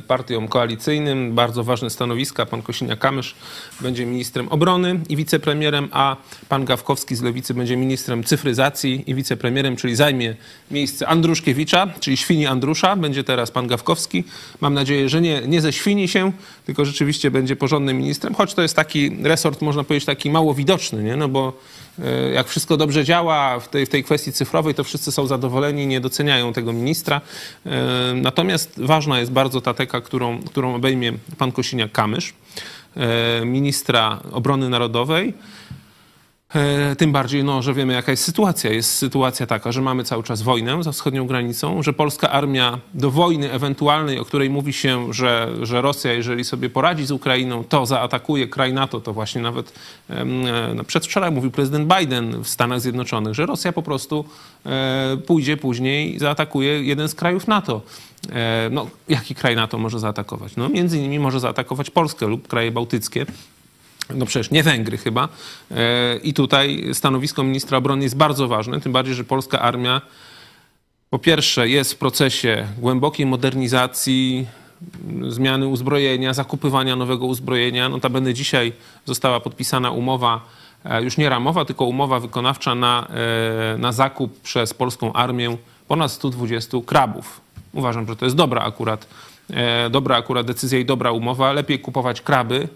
[0.06, 1.34] partiom koalicyjnym.
[1.34, 2.46] Bardzo ważne stanowiska.
[2.46, 3.34] Pan Kosiniak-Kamysz
[3.80, 6.16] będzie ministrem obrony i wicepremierem, a
[6.48, 10.36] pan Gawkowski z Lewicy będzie ministrem cyfryzacji i wicepremierem, czyli zajmie
[10.70, 12.96] miejsce Andruszkiewicza, czyli świni Andrusza.
[12.96, 14.24] Będzie teraz pan Gawkowski.
[14.60, 16.32] Mam nadzieję, że nie, nie ze świni się,
[16.66, 21.02] tylko rzeczywiście będzie porządnym ministrem, choć to jest taki resort, można powiedzieć, taki mało widoczny,
[21.02, 21.16] nie?
[21.16, 21.52] no bo
[21.91, 21.91] E,
[22.34, 26.00] jak wszystko dobrze działa w tej, w tej kwestii cyfrowej, to wszyscy są zadowoleni, nie
[26.00, 27.20] doceniają tego ministra.
[27.66, 27.70] E,
[28.14, 32.32] natomiast ważna jest bardzo ta teka, którą, którą obejmie pan Kosiniak-Kamysz,
[32.96, 35.34] e, ministra obrony narodowej.
[36.54, 38.70] E, tym bardziej, no, że wiemy, jaka jest sytuacja.
[38.70, 43.10] Jest sytuacja taka, że mamy cały czas wojnę za wschodnią granicą, że polska armia do
[43.10, 47.86] wojny ewentualnej, o której mówi się, że, że Rosja, jeżeli sobie poradzi z Ukrainą, to
[47.86, 49.72] zaatakuje kraj NATO, to właśnie nawet
[50.10, 50.24] e,
[50.74, 54.24] no, przedwczoraj mówił prezydent Biden w Stanach Zjednoczonych, że Rosja po prostu
[54.66, 57.80] e, pójdzie później i zaatakuje jeden z krajów NATO.
[58.70, 60.56] No, jaki kraj NATO może zaatakować?
[60.56, 63.26] No, między innymi może zaatakować Polskę lub kraje bałtyckie
[64.14, 65.28] no przecież nie Węgry chyba.
[65.70, 70.00] E, I tutaj stanowisko ministra obrony jest bardzo ważne, tym bardziej, że polska armia
[71.10, 74.46] po pierwsze jest w procesie głębokiej modernizacji,
[75.28, 77.88] zmiany uzbrojenia, zakupywania nowego uzbrojenia.
[77.88, 78.72] Notabene dzisiaj
[79.06, 80.40] została podpisana umowa,
[80.84, 83.08] e, już nie ramowa, tylko umowa wykonawcza na,
[83.74, 85.56] e, na zakup przez polską armię
[85.88, 87.40] ponad 120 krabów.
[87.72, 89.06] Uważam, że to jest dobra akurat,
[89.90, 91.52] dobra akurat decyzja i dobra umowa.
[91.52, 92.68] Lepiej kupować kraby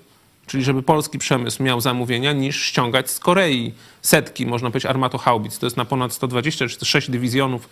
[0.46, 5.58] czyli żeby polski przemysł miał zamówienia, niż ściągać z Korei setki, można powiedzieć, armatohaubic.
[5.58, 7.68] To jest na ponad 120 czy 6 dywizjonów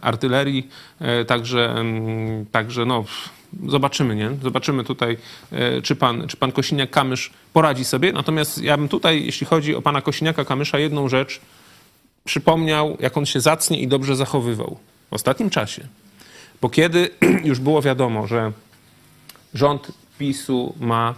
[0.00, 0.68] artylerii,
[1.00, 1.84] e, także,
[2.52, 3.04] także no,
[3.68, 4.30] zobaczymy, nie?
[4.42, 5.18] Zobaczymy tutaj,
[5.52, 8.12] e, czy pan, czy pan Kosiniak-Kamysz poradzi sobie.
[8.12, 11.40] Natomiast ja bym tutaj, jeśli chodzi o pana Kosiniaka-Kamysza, jedną rzecz
[12.24, 14.78] przypomniał, jak on się zacnie i dobrze zachowywał
[15.10, 15.86] w ostatnim czasie.
[16.60, 17.10] Bo kiedy
[17.50, 18.52] już było wiadomo, że
[19.54, 21.14] rząd PiSu ma,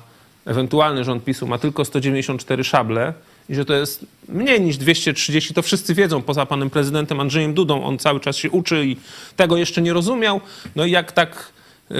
[0.46, 3.12] ewentualny rząd PiSu ma tylko 194 szable
[3.48, 7.84] i że to jest mniej niż 230, to wszyscy wiedzą, poza panem prezydentem Andrzejem Dudą,
[7.84, 8.96] on cały czas się uczy i
[9.36, 10.40] tego jeszcze nie rozumiał.
[10.76, 11.52] No i jak tak
[11.90, 11.96] yy,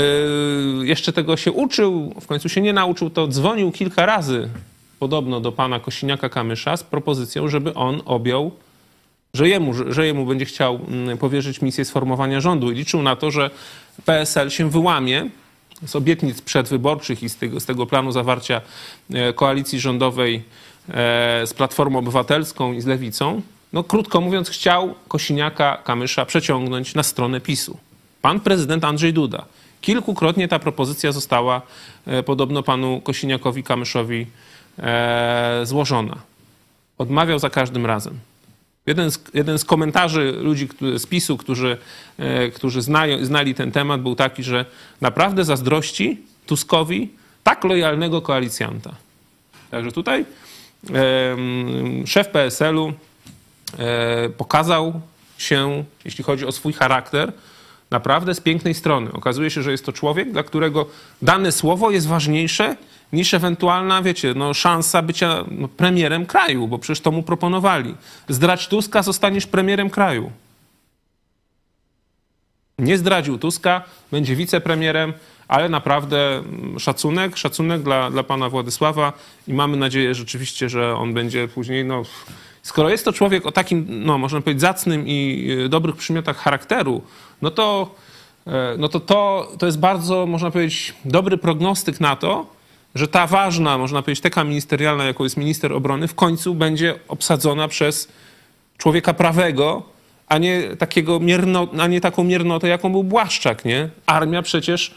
[0.82, 4.48] jeszcze tego się uczył, w końcu się nie nauczył, to dzwonił kilka razy
[4.98, 8.50] podobno do pana Kosiniaka-Kamysza z propozycją, żeby on objął
[9.34, 13.30] że jemu, że jemu będzie chciał mm, powierzyć misję sformowania rządu i liczył na to,
[13.30, 13.50] że
[14.04, 15.30] PSL się wyłamie
[15.86, 18.60] z obietnic przedwyborczych i z tego, z tego planu zawarcia
[19.10, 20.42] e, koalicji rządowej
[20.88, 23.42] e, z Platformą Obywatelską i z Lewicą,
[23.72, 27.78] no krótko mówiąc chciał Kosiniaka Kamysza przeciągnąć na stronę PiSu.
[28.22, 29.44] Pan prezydent Andrzej Duda.
[29.80, 31.62] Kilkukrotnie ta propozycja została
[32.06, 34.26] e, podobno panu Kosiniakowi Kamyszowi
[35.62, 36.16] złożona.
[36.98, 38.18] Odmawiał za każdym razem.
[38.86, 41.78] Jeden z, jeden z komentarzy ludzi z PiSu, którzy,
[42.18, 44.64] e, którzy znają, znali ten temat, był taki, że
[45.00, 47.08] naprawdę zazdrości Tuskowi
[47.44, 48.94] tak lojalnego koalicjanta.
[49.70, 50.24] Także tutaj
[52.06, 52.92] szef PSL-u
[53.78, 55.00] e, pokazał
[55.38, 57.32] się, jeśli chodzi o swój charakter,
[57.90, 59.12] naprawdę z pięknej strony.
[59.12, 60.86] Okazuje się, że jest to człowiek, dla którego
[61.22, 62.76] dane słowo jest ważniejsze
[63.12, 67.94] niż ewentualna, wiecie, no, szansa bycia no, premierem kraju, bo przecież to mu proponowali.
[68.28, 70.30] Zdrać Tuska, zostaniesz premierem kraju.
[72.78, 75.12] Nie zdradził Tuska, będzie wicepremierem,
[75.48, 79.12] ale naprawdę mm, szacunek, szacunek dla, dla pana Władysława
[79.48, 82.02] i mamy nadzieję rzeczywiście, że on będzie później, no,
[82.62, 87.02] skoro jest to człowiek o takim, no, można powiedzieć, zacnym i y, dobrych przymiotach charakteru,
[87.42, 87.94] no to,
[88.46, 92.53] e, no to, to, to jest bardzo, można powiedzieć, dobry prognostyk na to,
[92.94, 97.68] że ta ważna, można powiedzieć, teka ministerialna, jaką jest minister obrony, w końcu będzie obsadzona
[97.68, 98.08] przez
[98.78, 99.82] człowieka prawego,
[100.28, 103.88] a nie, takiego mierno, a nie taką miernotę, jaką był Błaszczak, nie?
[104.06, 104.94] Armia przecież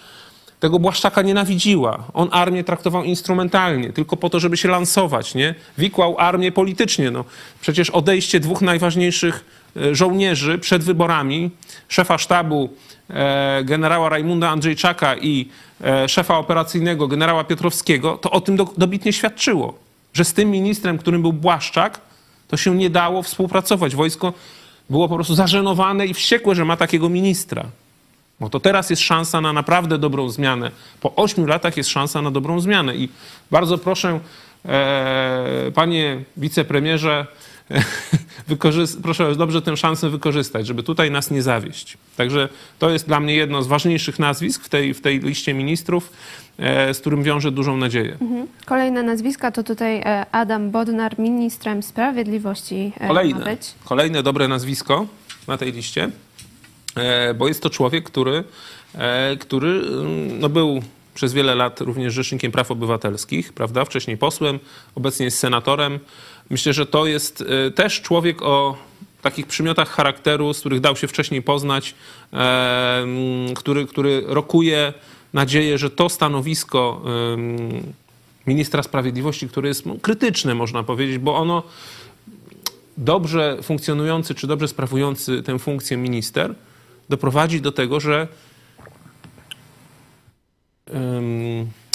[0.60, 2.04] tego Błaszczaka nienawidziła.
[2.14, 5.56] On armię traktował instrumentalnie, tylko po to, żeby się lansować, nie?
[5.78, 7.26] Wikłał armię politycznie, no.
[7.62, 9.46] Przecież odejście dwóch najważniejszych
[9.78, 11.52] e, żołnierzy przed wyborami,
[11.88, 12.70] szefa sztabu
[13.64, 15.50] generała Rajmunda Andrzejczaka i
[15.84, 19.74] e, szefa operacyjnego generała Piotrowskiego, to o tym do, dobitnie świadczyło,
[20.14, 22.02] że z tym ministrem, którym był Błaszczak,
[22.48, 23.96] to się nie dało współpracować.
[23.96, 24.34] Wojsko
[24.90, 27.66] było po prostu zażenowane i wściekłe, że ma takiego ministra.
[28.40, 30.72] Bo to teraz jest szansa na naprawdę dobrą zmianę.
[31.02, 32.96] Po ośmiu latach jest szansa na dobrą zmianę.
[32.96, 33.10] I
[33.52, 34.20] bardzo proszę,
[34.66, 37.28] e, panie wicepremierze,
[39.04, 41.98] proszę dobrze tę szansę wykorzystać, żeby tutaj nas nie zawieść.
[42.18, 42.50] Także
[42.80, 46.12] to jest dla mnie jedno z ważniejszych nazwisk w tej, w tej liście ministrów,
[46.60, 48.18] e, z którym wiążę dużą nadzieję.
[48.22, 48.48] Mhm.
[48.66, 55.08] Kolejne nazwiska to tutaj e, Adam Bodnar, ministrem sprawiedliwości e, kolejne, Kolejne dobre nazwisko
[55.48, 56.10] na tej liście,
[57.36, 58.44] bo jest to człowiek, który,
[59.40, 60.82] który mm, no był
[61.18, 63.86] przez wiele lat również Rzecznikiem Praw Obywatelskich, prawda?
[63.86, 64.60] Wcześniej posłem,
[64.96, 66.00] obecnie jest senatorem.
[66.50, 68.78] Myślę, że to jest e, też człowiek o
[69.22, 71.96] takich przymiotach charakteru, z których dał się wcześniej poznać,
[72.34, 73.06] e,
[73.56, 74.94] który, który rokuje
[75.34, 77.02] nadzieję, że to stanowisko
[78.48, 81.64] ministra sprawiedliwości, które jest no, krytyczne, można powiedzieć, bo ono
[82.98, 86.56] dobrze funkcjonujący czy dobrze sprawujący tę funkcję minister
[87.10, 88.28] doprowadzi do tego, że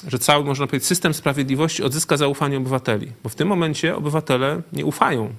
[0.08, 3.12] że cały, można powiedzieć, system sprawiedliwości odzyska zaufanie obywateli.
[3.22, 5.30] Bo w tym momencie obywatele nie ufają.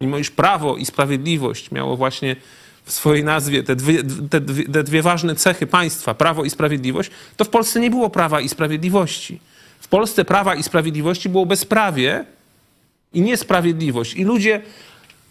[0.00, 2.36] Mimo iż prawo i sprawiedliwość miało właśnie
[2.84, 7.10] w swojej nazwie te dwie, te, dwie, te dwie ważne cechy państwa, prawo i sprawiedliwość,
[7.36, 9.40] to w Polsce nie było prawa i sprawiedliwości.
[9.80, 12.24] W Polsce prawa i sprawiedliwości było bezprawie
[13.12, 14.14] i niesprawiedliwość.
[14.14, 14.62] I ludzie,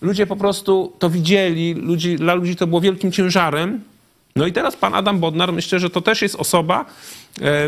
[0.01, 3.81] ludzie po prostu to widzieli, ludzi, dla ludzi to było wielkim ciężarem.
[4.35, 6.85] No i teraz pan Adam Bodnar, myślę, że to też jest osoba,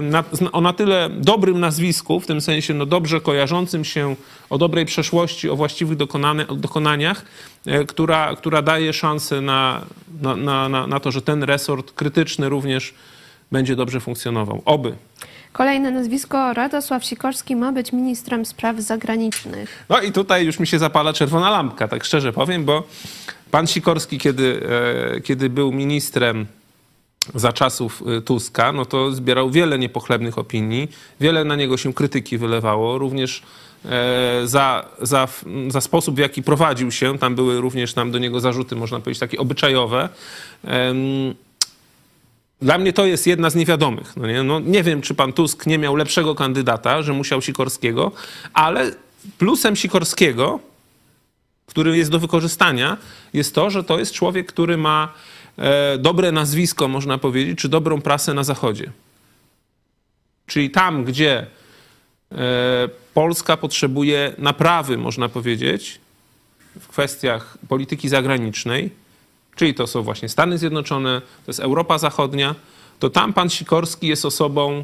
[0.01, 4.15] na, o na tyle dobrym nazwisku, w tym sensie no dobrze kojarzącym się
[4.49, 5.97] o dobrej przeszłości, o właściwych
[6.58, 7.25] dokonaniach,
[7.65, 9.82] e, która, która daje szansę na,
[10.21, 12.93] na, na, na to, że ten resort krytyczny również
[13.51, 14.62] będzie dobrze funkcjonował.
[14.65, 14.95] Oby.
[15.54, 19.86] Kolejne nazwisko, Radosław Sikorski ma być ministrem spraw zagranicznych.
[19.89, 22.84] No i tutaj już mi się zapala czerwona lampka, tak szczerze powiem, bo
[23.51, 24.62] pan Sikorski, kiedy,
[25.15, 26.45] e, kiedy był ministrem
[27.36, 30.88] za czasów y, Tuska, no to zbierał wiele niepochlebnych opinii,
[31.20, 33.42] wiele na niego się krytyki wylewało, również
[33.86, 35.28] e, za, za,
[35.68, 37.18] za sposób, w jaki prowadził się.
[37.18, 40.10] Tam były również tam do niego zarzuty, można powiedzieć, takie obyczajowe.
[42.62, 44.16] Dla mnie to jest jedna z niewiadomych.
[44.18, 44.44] No nie?
[44.44, 48.12] No, nie wiem, czy pan Tusk nie miał lepszego kandydata, że musiał Sikorskiego,
[48.54, 48.92] ale
[49.38, 50.60] plusem Sikorskiego,
[51.66, 52.98] który jest do wykorzystania,
[53.34, 55.14] jest to, że to jest człowiek, który ma
[56.00, 58.91] dobre nazwisko, można powiedzieć, czy dobrą prasę na Zachodzie.
[60.48, 61.48] Czyli tam, gdzie
[62.32, 66.00] e, Polska potrzebuje naprawy, można powiedzieć,
[66.80, 68.89] w kwestiach polityki zagranicznej,
[69.56, 72.56] czyli to są właśnie Stany Zjednoczone, to jest Europa Zachodnia,
[73.00, 74.84] to tam pan Sikorski jest osobą,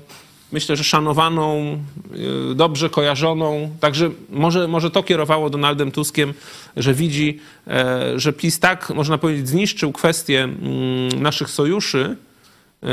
[0.51, 1.77] myślę, że szanowaną,
[2.13, 3.75] yy, dobrze kojarzoną.
[3.79, 6.33] Także może, może to kierowało Donaldem Tuskiem,
[6.77, 12.15] że widzi, e, że PiS tak, można powiedzieć, zniszczył kwestię mm, naszych sojuszy,
[12.83, 12.87] e,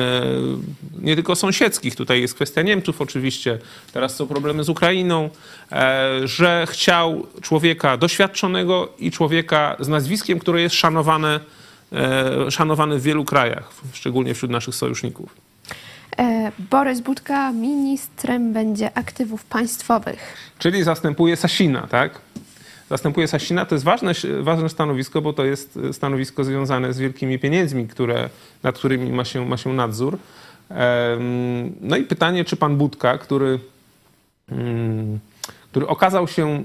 [0.98, 3.58] nie tylko sąsiedzkich, tutaj jest kwestia Niemców oczywiście,
[3.92, 5.30] teraz są problemy z Ukrainą,
[5.72, 11.40] e, że chciał człowieka doświadczonego i człowieka z nazwiskiem, które jest szanowane,
[12.50, 15.47] szanowane w wielu krajach, szczególnie wśród naszych sojuszników.
[16.18, 20.36] E, Borys Budka ministrem będzie aktywów państwowych.
[20.58, 22.20] Czyli zastępuje Sasina, tak?
[22.90, 23.66] Zastępuje Sasina.
[23.66, 28.30] To jest ważne, ważne stanowisko, bo to jest stanowisko związane z wielkimi pieniędzmi, które,
[28.62, 30.18] nad którymi ma się, ma się nadzór.
[31.80, 33.58] No i pytanie, czy pan Budka, który,
[34.52, 35.18] mm,
[35.70, 36.62] który okazał się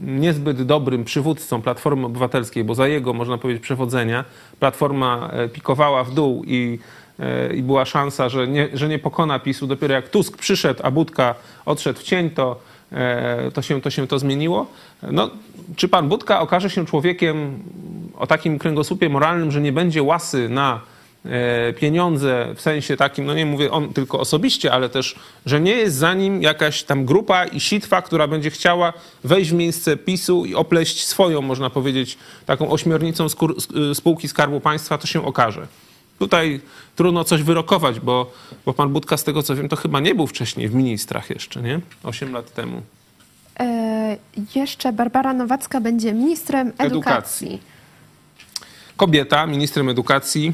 [0.00, 4.24] niezbyt dobrym przywódcą Platformy Obywatelskiej, bo za jego, można powiedzieć, przewodzenia
[4.60, 6.78] Platforma e, pikowała w dół i,
[7.54, 9.66] i była szansa, że nie, że nie pokona PiSu.
[9.66, 11.34] Dopiero jak Tusk przyszedł, a Budka
[11.66, 12.60] odszedł w cień, to,
[12.92, 14.66] e, to, się, to się to zmieniło.
[15.02, 15.30] No,
[15.76, 17.62] czy pan Budka okaże się człowiekiem
[18.16, 20.80] o takim kręgosłupie moralnym, że nie będzie łasy na
[21.24, 25.72] e, pieniądze w sensie takim, no nie mówię on tylko osobiście, ale też, że nie
[25.72, 28.92] jest za nim jakaś tam grupa i sitwa, która będzie chciała
[29.24, 33.56] wejść w miejsce PiSu i opleść swoją, można powiedzieć, taką ośmiornicą skór,
[33.94, 35.66] spółki Skarbu Państwa, to się okaże.
[36.18, 36.60] Tutaj
[36.96, 38.32] trudno coś wyrokować, bo,
[38.66, 41.62] bo pan Budka, z tego co wiem, to chyba nie był wcześniej w ministrach jeszcze,
[41.62, 41.80] nie?
[42.02, 42.82] Osiem lat temu.
[43.60, 44.16] E,
[44.54, 47.46] jeszcze Barbara Nowacka będzie ministrem edukacji.
[47.46, 47.76] Edukacji.
[48.96, 50.52] Kobieta, ministrem edukacji,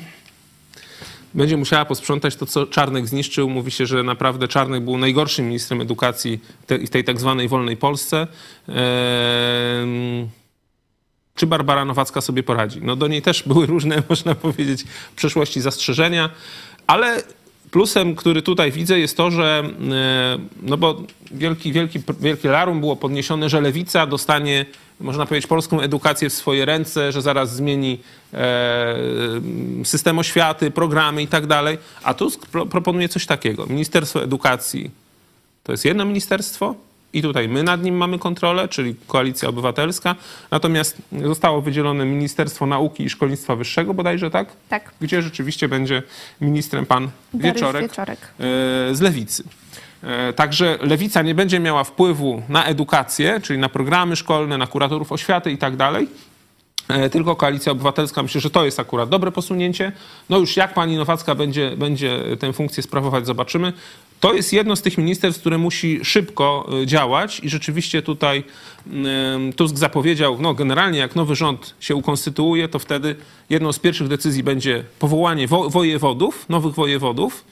[1.34, 3.50] będzie musiała posprzątać to, co Czarnek zniszczył.
[3.50, 8.26] Mówi się, że naprawdę Czarnek był najgorszym ministrem edukacji w tej tak zwanej wolnej Polsce.
[8.68, 10.28] Ehm,
[11.42, 12.80] czy Barbara Nowacka sobie poradzi?
[12.82, 16.30] No do niej też były różne, można powiedzieć, w przeszłości zastrzeżenia,
[16.86, 17.22] ale
[17.70, 22.96] plusem, który tutaj widzę jest to, że e, no bo wielki, wielki, wielkie larum było
[22.96, 24.66] podniesione, że Lewica dostanie,
[25.00, 27.98] można powiedzieć, polską edukację w swoje ręce, że zaraz zmieni
[28.34, 28.96] e,
[29.84, 31.78] system oświaty, programy i tak dalej.
[32.02, 33.66] A Tusk pro, proponuje coś takiego.
[33.66, 34.90] Ministerstwo Edukacji
[35.64, 36.74] to jest jedno ministerstwo,
[37.12, 40.14] i tutaj my nad nim mamy kontrolę, czyli Koalicja Obywatelska.
[40.50, 44.48] Natomiast zostało wydzielone Ministerstwo Nauki i Szkolnictwa Wyższego, bodajże tak?
[44.68, 44.92] Tak.
[45.00, 46.02] Gdzie rzeczywiście będzie
[46.40, 48.18] ministrem pan Wieczorek, Wieczorek.
[48.20, 49.44] e, z Lewicy.
[50.02, 55.12] E, Także lewica nie będzie miała wpływu na edukację, czyli na programy szkolne, na kuratorów
[55.12, 56.08] oświaty i tak dalej.
[56.88, 59.92] E, Tylko Koalicja Obywatelska, myślę, że to jest akurat dobre posunięcie.
[60.30, 63.72] No już jak pani Nowacka będzie, będzie tę funkcję sprawować, zobaczymy.
[64.22, 68.44] To jest jedno z tych ministerstw, które musi szybko e, działać i rzeczywiście tutaj
[69.56, 73.16] Tusk zapowiedział, no generalnie jak nowy rząd się ukonstytuuje, to wtedy
[73.50, 77.44] jedną z pierwszych decyzji będzie powołanie wo- wojewodów, nowych wojewodów,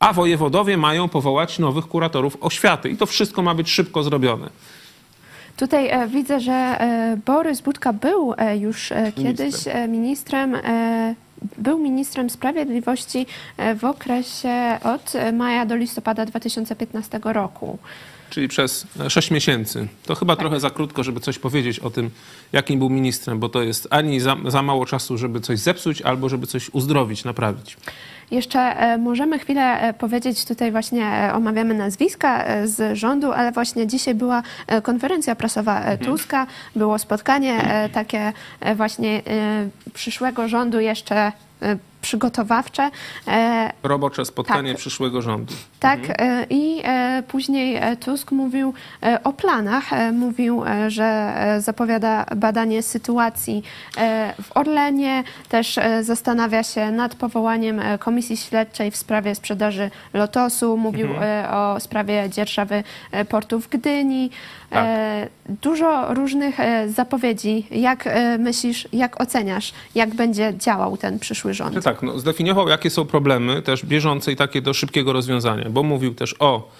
[0.00, 4.50] a wojewodowie mają powołać nowych kuratorów oświaty i to wszystko ma być szybko zrobione.
[5.56, 9.54] Tutaj e, widzę, że e, Borys Budka był e, już kiedyś
[9.88, 10.56] ministrem,
[11.58, 17.78] był ministrem sprawiedliwości e, w okresie od e, maja do listopada 2015 roku.
[18.30, 19.88] Czyli przez 6 miesięcy.
[20.06, 22.10] To chyba trochę za krótko, żeby coś powiedzieć o tym,
[22.52, 26.28] jakim był ministrem, bo to jest ani za, za mało czasu, żeby coś zepsuć, albo
[26.28, 27.76] żeby coś uzdrowić, naprawić.
[28.30, 33.86] Jeszcze e, możemy chwilę e, powiedzieć, tutaj właśnie e, omawiamy nazwiska z rządu, ale właśnie
[33.86, 34.42] dzisiaj była
[34.82, 38.32] konferencja prasowa e, Tuska, było spotkanie takie
[38.76, 39.22] właśnie
[39.94, 41.32] przyszłego rządu jeszcze
[42.06, 42.90] przygotowawcze.
[43.28, 44.78] E, Robocze spotkanie Tak.
[44.78, 45.54] przyszłego rządu.
[45.80, 48.74] Tak, e, i e, później Tusk mówił
[49.24, 49.84] o planach.
[50.12, 53.62] Mówił, że zapowiada badanie sytuacji
[54.42, 55.24] w Orlenie.
[55.48, 60.76] Też zastanawia się nad powołaniem komisji śledczej w sprawie sprzedaży Lotosu.
[60.76, 62.84] Mówił e, o sprawie dzierżawy
[63.28, 64.30] portu w Gdyni.
[64.72, 65.28] E,
[65.62, 66.56] Dużo różnych
[66.88, 67.66] zapowiedzi.
[67.70, 68.04] Jak
[68.38, 71.74] myślisz, jak oceniasz, jak będzie działał ten przyszły rząd?
[71.74, 75.70] Czy tak, tak, no, zdefiniował, jakie są problemy też bieżące i takie do szybkiego rozwiązania,
[75.70, 76.70] bo mówił też o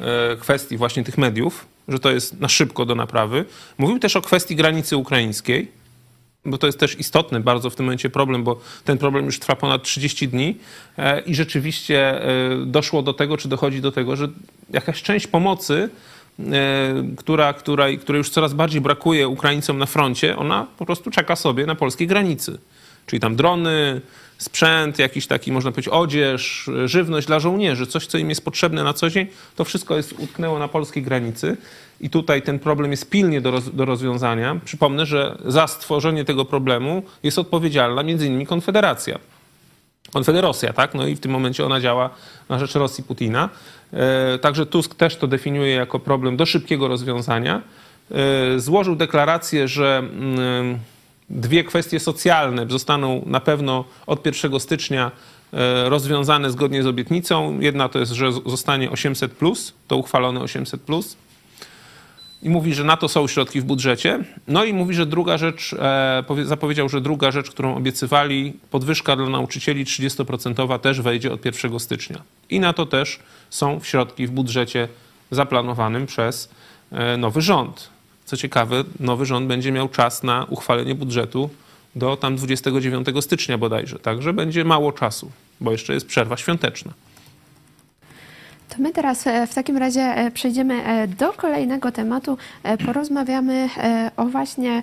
[0.00, 3.44] e, kwestii właśnie tych mediów, że to jest na szybko do naprawy.
[3.78, 5.68] Mówił też o kwestii granicy ukraińskiej,
[6.44, 9.56] bo to jest też istotny bardzo w tym momencie problem, bo ten problem już trwa
[9.56, 10.56] ponad 30 dni
[10.98, 12.28] e, i rzeczywiście e,
[12.66, 14.28] doszło do tego, czy dochodzi do tego, że
[14.70, 15.90] jakaś część pomocy,
[17.16, 21.66] która, która, której już coraz bardziej brakuje Ukraińcom na froncie, ona po prostu czeka sobie
[21.66, 22.58] na polskiej granicy.
[23.06, 24.00] Czyli tam drony,
[24.38, 28.92] sprzęt, jakiś taki, można powiedzieć, odzież, żywność dla żołnierzy, coś, co im jest potrzebne na
[28.92, 29.26] co dzień,
[29.56, 31.56] to wszystko jest utknęło na polskiej granicy.
[32.00, 34.60] I tutaj ten problem jest pilnie do, roz, do rozwiązania.
[34.64, 39.18] Przypomnę, że za stworzenie tego problemu jest odpowiedzialna między innymi Konfederacja.
[40.12, 40.94] Konfederosja, tak?
[40.94, 42.10] No i w tym momencie ona działa
[42.48, 43.48] na rzecz Rosji Putina.
[43.92, 47.62] E, także Tusk też to definiuje jako problem do szybkiego rozwiązania.
[48.10, 50.78] E, złożył deklarację, że mm,
[51.30, 55.10] dwie kwestie socjalne zostaną na pewno od 1 stycznia
[55.52, 57.60] e, rozwiązane zgodnie z obietnicą.
[57.60, 59.32] Jedna to jest, że zostanie 800,
[59.88, 60.80] to uchwalone 800.
[62.42, 64.24] I mówi, że na to są środki w budżecie.
[64.48, 69.28] No i mówi, że druga rzecz, e, zapowiedział, że druga rzecz, którą obiecywali, podwyżka dla
[69.28, 72.22] nauczycieli 30% też wejdzie od 1 stycznia.
[72.50, 73.18] I na to też
[73.50, 74.88] są środki w budżecie
[75.30, 76.48] zaplanowanym przez
[76.92, 77.95] e, nowy rząd.
[78.26, 81.50] Co ciekawe, nowy rząd będzie miał czas na uchwalenie budżetu
[81.96, 83.98] do tam 29 stycznia bodajże.
[83.98, 86.92] Także będzie mało czasu, bo jeszcze jest przerwa świąteczna.
[88.68, 92.38] To my teraz e, w takim razie e, przejdziemy e, do kolejnego tematu.
[92.86, 93.68] Porozmawiamy
[94.16, 94.82] o właśnie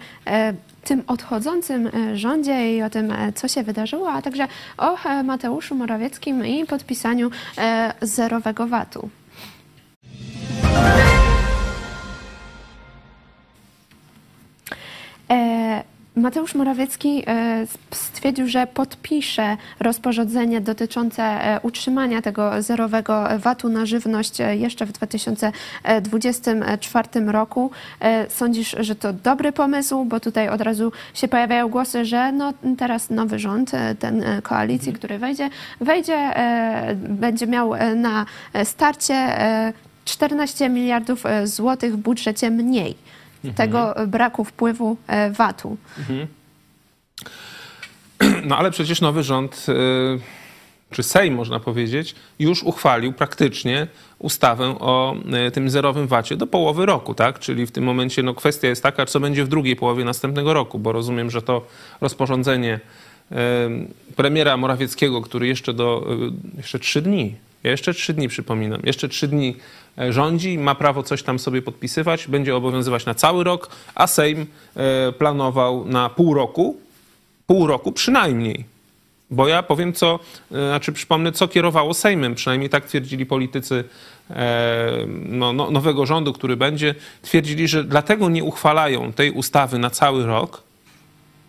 [0.84, 6.66] tym odchodzącym rządzie i o tym, co się wydarzyło, a także o Mateuszu Morawieckim i
[6.66, 7.32] podpisaniu
[8.02, 9.10] zerowego VAT-u.
[16.24, 24.42] Mateusz Morawiecki e, stwierdził, że podpisze rozporządzenie dotyczące e, utrzymania tego zerowego VAT-u na żywność
[24.42, 27.72] e, jeszcze w 2024 roku.
[28.30, 33.10] Sądzisz, że to dobry pomysł, bo tutaj od razu się pojawiają głosy, że no teraz
[33.10, 34.98] nowy rząd, ten koalicji, mhm.
[34.98, 35.50] który wejdzie,
[35.82, 36.34] wejdzie,
[36.96, 38.26] będzie miał na
[38.64, 39.38] starcie
[40.06, 42.96] 14 miliardów złotych w budżecie mniej
[43.46, 43.54] mhm.
[43.54, 45.78] tego braku wpływu e, VAT-u.
[46.00, 46.28] Mhm.
[48.46, 49.74] No ale przecież nowy rząd, e,
[50.91, 53.88] czy Sejm można powiedzieć, już uchwalił praktycznie
[54.20, 57.39] ustawę o e, tym zerowym VAT-ie do połowy roku, tak?
[57.39, 60.80] Czyli w tym momencie no, kwestia jest taka, co będzie w drugiej połowie następnego roku,
[60.80, 61.68] bo rozumiem, że to
[62.02, 62.80] rozporządzenie
[64.16, 66.08] premiera Morawieckiego, który jeszcze do,
[66.58, 69.60] jeszcze trzy dni, jeszcze trzy dni przypominam, jeszcze trzy dni E,
[70.10, 75.12] rządzi, ma prawo coś tam sobie podpisywać, będzie obowiązywać na cały rok, a Sejm e,
[75.12, 76.78] planował na pół roku,
[77.48, 78.66] pół roku przynajmniej.
[79.32, 80.20] Bo ja powiem, co,
[80.52, 83.84] e, znaczy przypomnę, co kierowało Sejmem, przynajmniej tak twierdzili politycy
[85.26, 90.26] no, no, nowego rządu, który będzie, twierdzili, że dlatego nie uchwalają tej ustawy na cały
[90.26, 90.64] rok,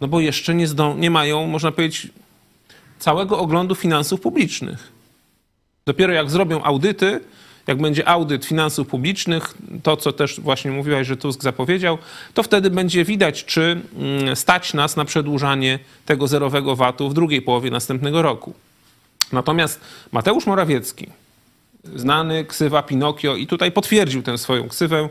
[0.01, 2.09] no bo jeszcze nie, zdą, nie mają, można powiedzieć,
[2.99, 4.93] całego oglądu finansów publicznych.
[5.87, 7.21] Dopiero jak zrobią audyty,
[7.67, 11.99] jak będzie audyt finansów publicznych, to co też właśnie mówiłaś, że Tusk zapowiedział,
[12.35, 17.43] to wtedy będzie widać, czy mm, stać nas na przedłużanie tego zerowego VAT-u w drugiej
[17.43, 18.55] połowie następnego roku.
[19.33, 19.81] Natomiast
[20.13, 21.07] Mateusz Morawiecki,
[21.97, 25.09] znany ksywa Pinokio i tutaj potwierdził tę swoją ksywę,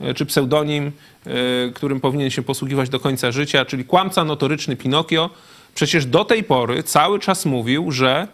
[0.00, 0.92] e, czy pseudonim,
[1.26, 5.30] e, którym powinien się posługiwać do końca życia, czyli kłamca notoryczny Pinokio,
[5.74, 8.28] przecież do tej pory cały czas mówił, że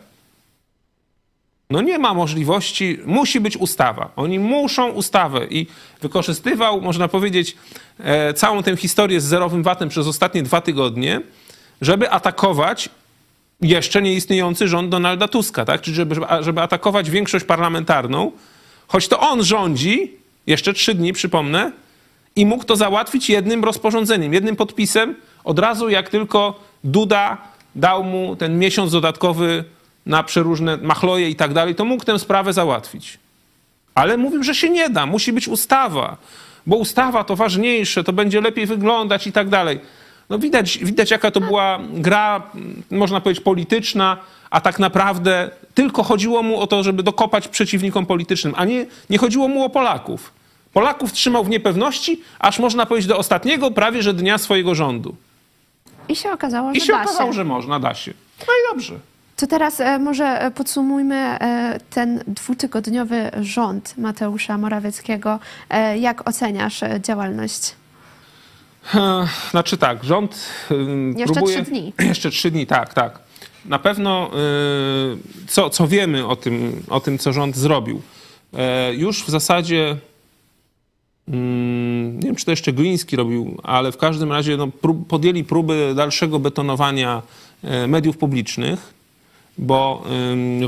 [1.71, 4.11] no nie ma możliwości, musi być ustawa.
[4.17, 5.67] Oni muszą ustawę i
[6.03, 7.57] wykorzystywał, można powiedzieć,
[7.99, 11.21] e, całą tę historię z zerowym VAT-em przez ostatnie dwa tygodnie,
[11.81, 12.89] żeby atakować
[13.61, 15.81] jeszcze nieistniejący rząd Donalda Tuska, tak?
[15.81, 18.33] Czyli żeby, żeby atakować większość parlamentarną,
[18.89, 20.13] choć to on rządzi,
[20.47, 21.73] jeszcze trzy dni, przypomnę,
[22.37, 25.15] i mógł to załatwić jednym rozporządzeniem, jednym podpisem,
[25.45, 27.39] od razu jak tylko Duda
[27.75, 29.65] dał mu ten miesiąc dodatkowy
[30.07, 33.19] na przeróżne machloje i tak dalej, to mógł tę sprawę załatwić.
[33.95, 36.17] Ale mówił, że się nie da, musi być ustawa,
[36.67, 39.81] bo ustawa to ważniejsze, to będzie lepiej wyglądać i tak dalej.
[40.31, 42.43] No widać, widać jaka to była gra,
[42.91, 44.17] można powiedzieć, polityczna,
[44.51, 49.19] a tak naprawdę tylko chodziło mu o to, żeby dokopać przeciwnikom politycznym, a nie, nie
[49.19, 50.33] chodziło mu o Polaków.
[50.73, 55.17] Polaków trzymał w niepewności, aż można powiedzieć do ostatniego prawie że dnia swojego rządu.
[56.09, 57.37] I się okazało, że I się da okazało, się.
[57.37, 58.13] że można, da się.
[58.39, 58.95] No i dobrze.
[59.37, 65.39] To teraz e, może e, podsumujmy e, ten dwutygodniowy rząd Mateusza Morawieckiego.
[65.99, 67.75] Jak oceniasz działalność?
[69.51, 70.49] Znaczy tak, rząd
[71.17, 71.55] Jeszcze próbuje...
[71.55, 71.93] trzy dni.
[72.09, 73.19] Jeszcze trzy dni, tak, tak.
[73.65, 78.03] na pewno y, co, co wiemy o tym, o tym, co rząd zrobił.
[78.93, 79.97] Już w zasadzie
[81.29, 84.69] mm, nie wiem, czy to jeszcze Gliński robił, ale w każdym razie no,
[85.09, 87.23] podjęli próby dalszego betonowania
[87.87, 88.96] mediów publicznych
[89.59, 90.05] bo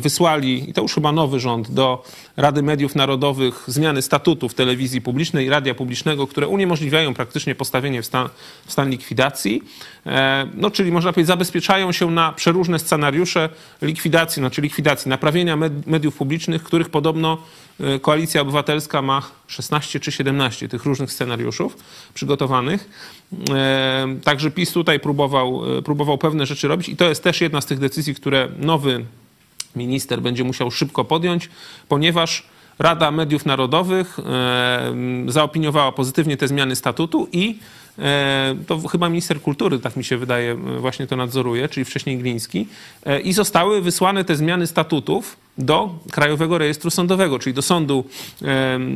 [0.01, 2.05] wysłali, i to już chyba nowy rząd, do
[2.37, 8.07] Rady Mediów Narodowych zmiany statutów telewizji publicznej i radia publicznego, które uniemożliwiają praktycznie postawienie w
[8.07, 8.29] stan,
[8.67, 9.63] w stan likwidacji.
[10.07, 13.49] E, no, czyli można powiedzieć, zabezpieczają się na przeróżne scenariusze
[13.83, 17.39] likwidacji, znaczy likwidacji, naprawienia mediów publicznych, których podobno
[18.03, 21.77] Koalicja Obywatelska ma 16 czy 17 tych różnych scenariuszów
[22.15, 22.89] przygotowanych.
[23.51, 27.67] E, także PiS tutaj próbował, próbował pewne rzeczy robić i to jest też jedna z
[27.67, 29.05] tych decyzji, które nowy
[29.77, 31.49] minister będzie musiał szybko podjąć,
[31.89, 32.47] ponieważ
[32.79, 34.19] Rada Mediów Narodowych
[35.29, 37.59] zaopiniowała pozytywnie te zmiany statutu i
[38.67, 42.67] to chyba minister kultury, tak mi się wydaje, właśnie to nadzoruje, czyli wcześniej Gliński,
[43.25, 48.05] i zostały wysłane te zmiany statutów do Krajowego Rejestru Sądowego, czyli do sądu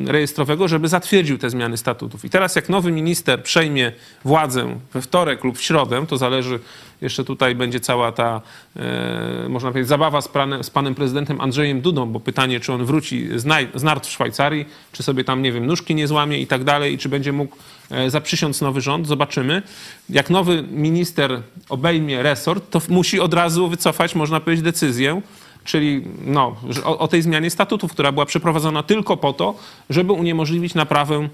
[0.06, 2.24] rejestrowego, żeby zatwierdził te zmiany statutów.
[2.24, 3.92] I teraz jak nowy minister przejmie
[4.24, 6.58] władzę we wtorek lub w środę, to zależy,
[7.00, 8.40] jeszcze tutaj będzie cała ta,
[8.76, 10.30] e, można powiedzieć, zabawa z,
[10.62, 14.10] z panem prezydentem Andrzejem Dudą, bo pytanie, czy on wróci z, naj, z nart w
[14.10, 17.32] Szwajcarii, czy sobie tam, nie wiem, nóżki nie złamie i tak dalej, i czy będzie
[17.32, 17.56] mógł
[17.92, 19.62] E, zaprzysiąc nowy rząd, zobaczymy.
[20.10, 25.20] Jak nowy minister obejmie resort, to musi od razu wycofać, można powiedzieć, decyzję,
[25.64, 29.54] czyli no, o, o tej zmianie statutów, która była przeprowadzona tylko po to,
[29.90, 31.28] żeby uniemożliwić naprawę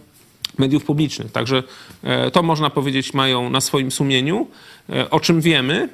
[0.58, 1.32] mediów publicznych.
[1.32, 1.62] Także
[2.02, 4.46] e, to można powiedzieć mają na swoim sumieniu,
[4.90, 5.88] e, o czym wiemy.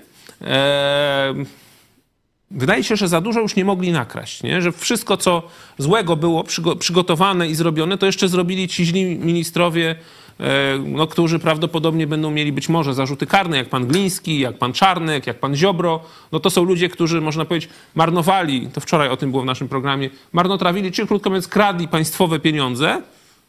[2.51, 4.63] Wydaje się, że za dużo już nie mogli nakraść, nie?
[4.63, 5.43] że wszystko, co
[5.79, 6.45] złego było
[6.79, 9.97] przygotowane i zrobione, to jeszcze zrobili ci źli ministrowie
[10.41, 14.73] E, no, którzy prawdopodobnie będą mieli być może zarzuty karne, jak pan Gliński, jak pan
[14.73, 16.01] Czarnek, jak pan Ziobro.
[16.33, 19.69] No to są ludzie, którzy, można powiedzieć, marnowali, to wczoraj o tym było w naszym
[19.69, 23.03] programie, marnotrawili, czy krótko mówiąc, kradli państwowe pieniądze,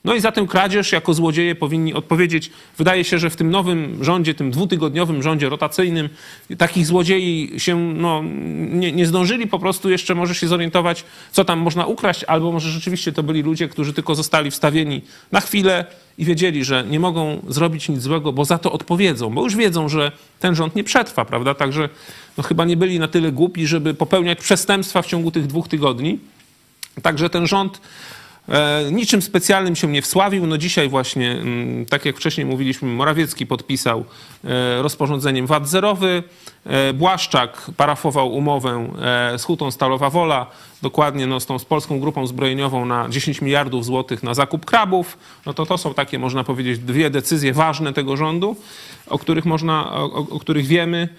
[0.05, 2.51] no i za tę kradzież jako złodzieje powinni odpowiedzieć.
[2.77, 6.09] Wydaje się, że w tym nowym rządzie, tym dwutygodniowym rządzie rotacyjnym,
[6.57, 8.23] takich złodziei się no,
[8.69, 12.71] nie, nie zdążyli po prostu jeszcze może się zorientować, co tam można ukraść, albo może
[12.71, 15.01] rzeczywiście to byli ludzie, którzy tylko zostali wstawieni
[15.31, 15.85] na chwilę
[16.17, 19.89] i wiedzieli, że nie mogą zrobić nic złego, bo za to odpowiedzą, bo już wiedzą,
[19.89, 21.53] że ten rząd nie przetrwa, prawda?
[21.53, 21.89] Także
[22.37, 26.19] no, chyba nie byli na tyle głupi, żeby popełniać przestępstwa w ciągu tych dwóch tygodni.
[27.01, 27.81] Także ten rząd
[28.91, 30.47] niczym specjalnym się nie wsławił.
[30.47, 34.05] No dzisiaj właśnie, mm, tak jak wcześniej mówiliśmy, Morawiecki podpisał
[34.43, 36.23] e, rozporządzeniem VAT zerowy.
[36.65, 38.89] E, Błaszczak parafował umowę
[39.37, 40.47] z Hutą Stalowa Wola,
[40.81, 45.17] dokładnie no, z tą z polską grupą zbrojeniową na 10 miliardów złotych na zakup krabów.
[45.45, 48.55] No to to są takie, można powiedzieć, dwie decyzje ważne tego rządu,
[49.07, 51.09] o których, można, o, o których wiemy.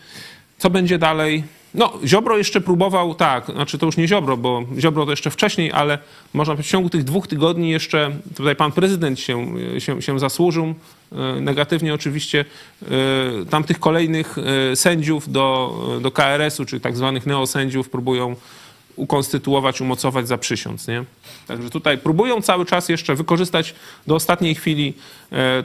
[0.58, 1.44] Co będzie dalej?
[1.76, 5.72] No, Ziobro jeszcze próbował, tak, znaczy to już nie Ziobro, bo Ziobro to jeszcze wcześniej,
[5.72, 5.98] ale
[6.34, 10.74] można powiedzieć, w ciągu tych dwóch tygodni jeszcze tutaj pan prezydent się, się, się zasłużył,
[11.12, 12.44] e, negatywnie oczywiście,
[12.82, 12.86] e,
[13.50, 18.36] tamtych kolejnych e, sędziów do, do KRS-u, czyli tak zwanych neosędziów próbują
[18.96, 20.88] ukonstytuować, umocować za przysiąc.
[20.88, 21.04] Nie?
[21.46, 23.74] Także tutaj próbują cały czas jeszcze wykorzystać
[24.06, 24.94] do ostatniej chwili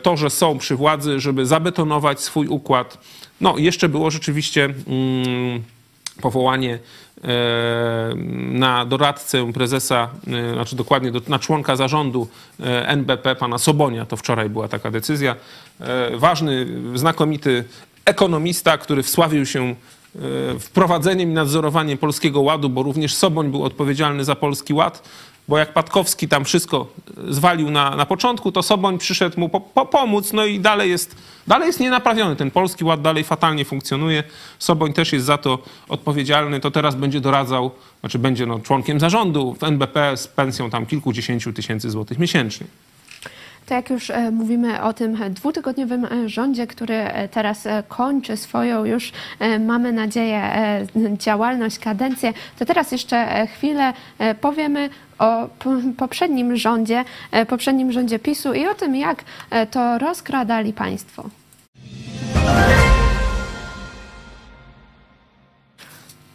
[0.03, 2.97] to, że są przy władzy, żeby zabetonować swój układ.
[3.41, 4.65] No, jeszcze było rzeczywiście...
[4.65, 5.63] Mm,
[6.21, 6.79] powołanie
[7.23, 7.27] e,
[8.51, 12.27] na doradcę prezesa, e, znaczy dokładnie na członka zarządu
[12.59, 14.05] e, NBP, pana Sobonia.
[14.05, 15.35] To wczoraj była taka decyzja.
[16.15, 17.63] Ważny, znakomity
[18.05, 19.75] ekonomista, który wsławił się
[20.59, 25.09] wprowadzeniem i nadzorowaniem Polskiego Ładu, bo również Soboń był odpowiedzialny za Polski Ład
[25.51, 26.87] bo jak Patkowski tam wszystko
[27.29, 31.15] zwalił na, na początku, to Soboń przyszedł mu po, po, pomóc, no i dalej jest,
[31.47, 32.35] dalej jest nienaprawiony.
[32.35, 34.23] Ten polski ład dalej fatalnie funkcjonuje.
[34.59, 36.59] Soboń też jest za to odpowiedzialny.
[36.59, 41.53] To teraz będzie doradzał, znaczy będzie no, członkiem zarządu w NBP z pensją tam kilkudziesięciu
[41.53, 42.67] tysięcy złotych miesięcznie.
[43.65, 48.85] To jak już e, mówimy o tym dwutygodniowym e, rządzie, który e, teraz kończy swoją
[48.85, 49.11] już,
[49.59, 50.41] mamy nadzieję,
[51.17, 53.93] działalność, kadencję, to teraz jeszcze chwilę
[54.41, 54.89] powiemy
[55.19, 55.47] o
[55.97, 57.05] poprzednim rządzie,
[57.47, 59.23] poprzednim rządzie PiSu i o tym, jak
[59.71, 61.29] to rozkradali państwo.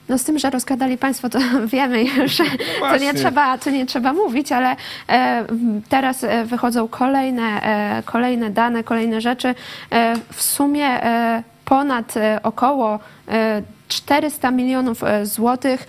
[0.08, 2.38] No z tym, że rozkładali Państwo, to wiemy już,
[2.80, 4.76] no to, nie trzeba, to nie trzeba mówić, ale
[5.08, 5.44] e,
[5.88, 9.54] teraz e, wychodzą kolejne, e, kolejne dane, kolejne rzeczy.
[10.32, 11.00] W sumie
[11.64, 12.98] ponad około
[13.88, 15.86] 400 milionów złotych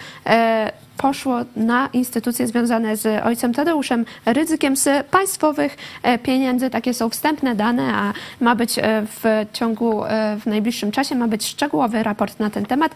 [0.98, 6.70] poszło na instytucje związane z ojcem Tadeuszem Rydzykiem z państwowych e, pieniędzy.
[6.70, 11.28] Takie są wstępne dane, a ma być e, w ciągu, e, w najbliższym czasie, ma
[11.28, 12.96] być szczegółowy raport na ten temat.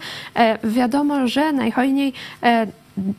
[0.63, 2.13] Wiadomo, że najhojniej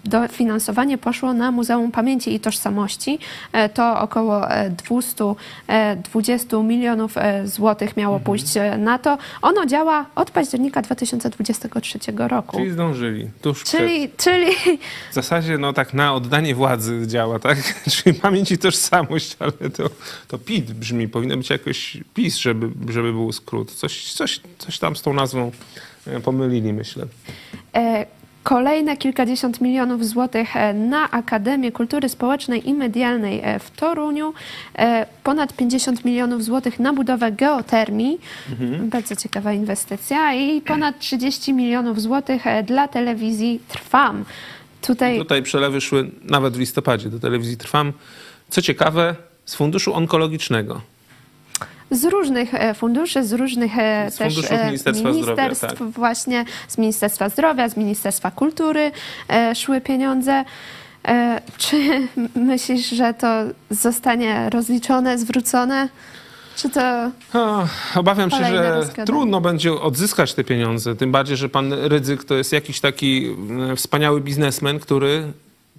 [0.04, 3.18] dofinansowanie poszło na Muzeum Pamięci i Tożsamości.
[3.52, 8.24] E, To około e, 220 milionów e, złotych miało Mhm.
[8.26, 9.18] pójść e, na to.
[9.42, 12.56] Ono działa od października 2023 roku.
[12.56, 13.30] Czyli zdążyli.
[13.42, 13.80] Tuż przed.
[13.80, 14.46] Czyli, czyli
[15.10, 17.58] W zasadzie no tak na oddanie władzy działa, tak?
[17.92, 19.90] Czyli pamięć i tożsamość, ale to,
[20.28, 21.08] to PIT brzmi.
[21.08, 23.72] Powinno być jakoś PiS, żeby, żeby był skrót.
[23.72, 25.50] Coś, coś, coś tam z tą nazwą
[26.06, 27.06] e, pomylili, myślę.
[27.74, 28.06] e,
[28.42, 34.34] kolejne kilkadziesiąt milionów złotych e, na Akademię Kultury Społecznej i Medialnej e, w Toruniu,
[34.78, 38.20] e, ponad 50 milionów złotych na budowę geotermii,
[38.50, 38.88] Mhm.
[38.90, 44.24] bardzo ciekawa inwestycja i ponad 30 milionów złotych dla telewizji Trwam.
[44.82, 47.92] Tutaj Tutaj przelewy szły nawet w listopadzie do telewizji Trwam.
[48.48, 50.80] Co ciekawe, z funduszu onkologicznego.
[51.92, 55.88] Z różnych e, funduszy, z różnych e, Z też e, Ministerstwa Zdrowia, ministerstw, tak.
[55.88, 58.92] właśnie z Ministerstwa Zdrowia, z Ministerstwa Kultury
[59.54, 60.44] szły pieniądze.
[61.58, 61.76] Czy
[62.34, 63.26] myślisz, że to
[63.70, 65.88] zostanie rozliczone, zwrócone?
[66.56, 70.96] Czy to O, obawiam się, że trudno będzie odzyskać te pieniądze.
[70.96, 75.32] Tym bardziej, że pan Rydzyk to jest jakiś taki mm, wspaniały biznesmen, który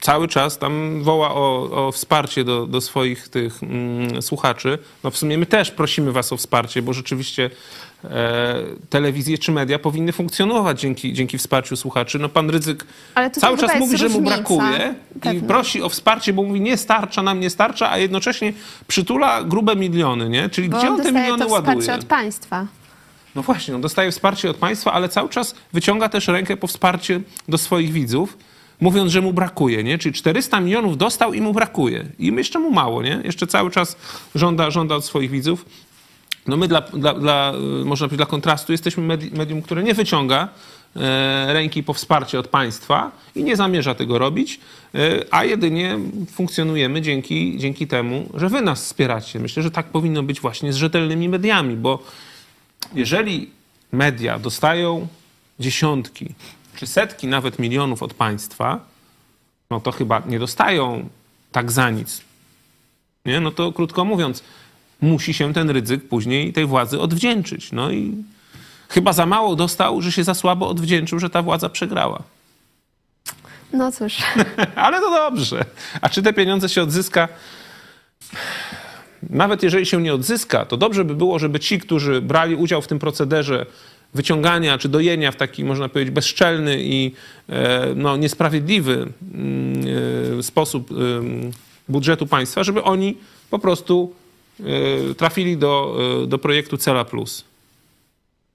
[0.04, 4.80] cały czas tam woła o, o wsparcie do, do swoich tych mm, słuchaczy.
[5.04, 7.50] No w sumie my też prosimy was o wsparcie, bo rzeczywiście
[8.04, 8.56] e,
[8.90, 12.20] telewizje czy media powinny funkcjonować dzięki, dzięki wsparciu słuchaczy.
[12.20, 12.86] No pan Rydzyk
[13.32, 15.48] cały czas mówi, że mu brakuje i pewna.
[15.48, 18.54] prosi o wsparcie, bo mówi nie starcza nam, nie starcza, a jednocześnie
[18.88, 20.50] przytula grube miliony, nie?
[20.50, 21.82] Czyli bo gdzie on te miliony to ładuje?
[21.82, 22.68] wsparcie od państwa?
[23.36, 27.22] No właśnie, on dostaje wsparcie od państwa, ale cały czas wyciąga też rękę po wsparcie
[27.48, 28.38] do swoich widzów,
[28.82, 29.98] mówiąc, że mu brakuje, nie?
[29.98, 32.06] Czyli 400 milionów dostał i mu brakuje.
[32.20, 33.22] I jeszcze mu mało, nie?
[33.24, 33.98] Jeszcze cały czas
[34.36, 35.66] żąda, żąda od swoich widzów.
[36.48, 39.94] No my dla, dla, dla y, można powiedzieć, dla kontrastu jesteśmy medi- medium, które nie
[39.94, 40.50] wyciąga
[40.96, 44.60] e, ręki po wsparcie od państwa i nie zamierza tego robić,
[44.96, 46.00] e, a jedynie
[46.32, 49.40] funkcjonujemy dzięki, dzięki temu, że wy nas wspieracie.
[49.40, 52.04] Myślę, że tak powinno być właśnie z rzetelnymi mediami, bo
[52.96, 53.50] jeżeli
[53.92, 55.08] media dostają
[55.60, 56.34] dziesiątki
[56.76, 58.80] czy setki nawet milionów od państwa,
[59.70, 61.10] no to chyba nie dostają
[61.52, 62.22] tak za nic.
[63.26, 63.40] Nie?
[63.40, 64.44] No to krótko mówiąc,
[65.02, 67.72] musi się ten ryzyk później tej władzy odwdzięczyć.
[67.72, 68.14] No i
[68.90, 72.24] chyba za mało dostał, że się za słabo odwdzięczył, że ta władza przegrała.
[73.74, 74.18] No cóż,
[74.76, 75.66] Ale to dobrze.
[76.02, 77.28] A czy te pieniądze się odzyska?
[79.30, 82.88] Nawet jeżeli się nie odzyska, to dobrze by było, żeby ci, którzy brali udział w
[82.88, 83.66] tym procederze
[84.14, 87.12] wyciągania czy dojenia w taki, można powiedzieć, bezczelny i
[87.50, 89.86] e, no, niesprawiedliwy mm,
[90.40, 90.90] e, sposób
[91.90, 93.18] budżetu państwa, żeby oni
[93.50, 94.14] po prostu
[94.60, 94.64] e,
[95.16, 95.98] trafili do,
[96.28, 97.44] do projektu Cela Plus.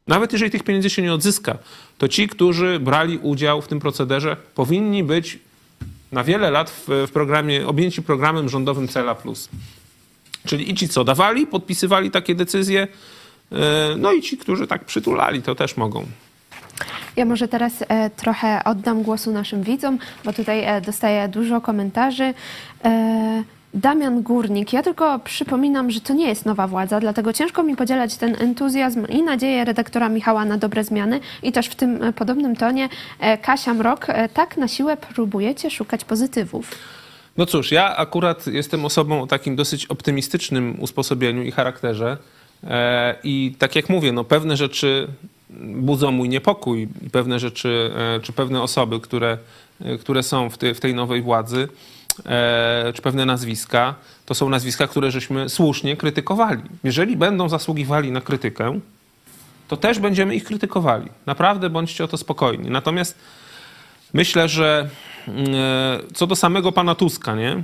[0.06, 1.58] Nawet jeżeli tych pieniędzy się nie odzyska,
[1.98, 5.38] to ci, którzy brali udział w tym procederze, powinni być
[6.12, 9.48] na wiele lat w, w programie, objęci programem rządowym Cela Plus.
[10.46, 12.88] Czyli i ci, co dawali, podpisywali takie decyzje,
[13.96, 16.04] no i ci, którzy tak przytulali, to też mogą.
[17.16, 22.34] Ja może teraz e, trochę oddam głosu naszym widzom, bo tutaj e, dostaję dużo komentarzy.
[22.84, 23.42] E,
[23.74, 28.16] Damian Górnik, ja tylko przypominam, że to nie jest nowa władza, dlatego ciężko mi podzielać
[28.16, 32.56] ten entuzjazm i nadzieję redaktora Michała na dobre zmiany i też w tym e, podobnym
[32.56, 32.88] tonie
[33.20, 36.70] e, Kasia Mrok, e, tak na siłę próbujecie szukać pozytywów.
[37.36, 42.16] No cóż, ja akurat jestem osobą o takim dosyć optymistycznym usposobieniu i charakterze.
[42.64, 45.08] E, I tak jak mówię, no pewne rzeczy
[45.60, 49.38] budzą mój niepokój, pewne rzeczy, e, czy pewne osoby, które,
[49.80, 51.68] e, które są w, w tej nowej władzy,
[52.94, 53.94] czy pewne nazwiska,
[54.26, 56.62] to są nazwiska, które żeśmy słusznie krytykowali.
[56.84, 58.80] Jeżeli będą zasługiwali na krytykę,
[59.68, 61.08] to też będziemy ich krytykowali.
[61.26, 62.70] Naprawdę bądźcie o to spokojni.
[62.70, 63.18] Natomiast
[64.12, 64.88] myślę, że
[65.28, 65.46] mm,
[66.14, 67.62] co do samego pana Tuska, nie?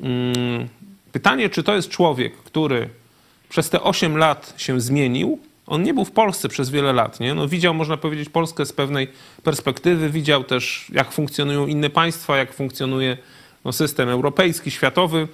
[0.00, 0.68] Mm,
[1.12, 2.88] Pytanie, czy to jest człowiek, który
[3.48, 5.38] przez te 8 lat się zmienił.
[5.66, 7.20] On nie był w Polsce przez wiele lat.
[7.20, 7.34] Nie?
[7.34, 9.08] No, widział, można powiedzieć, Polskę z pewnej
[9.42, 13.16] perspektywy, widział też, jak funkcjonują inne państwa, jak funkcjonuje
[13.64, 15.28] no, system europejski, światowy.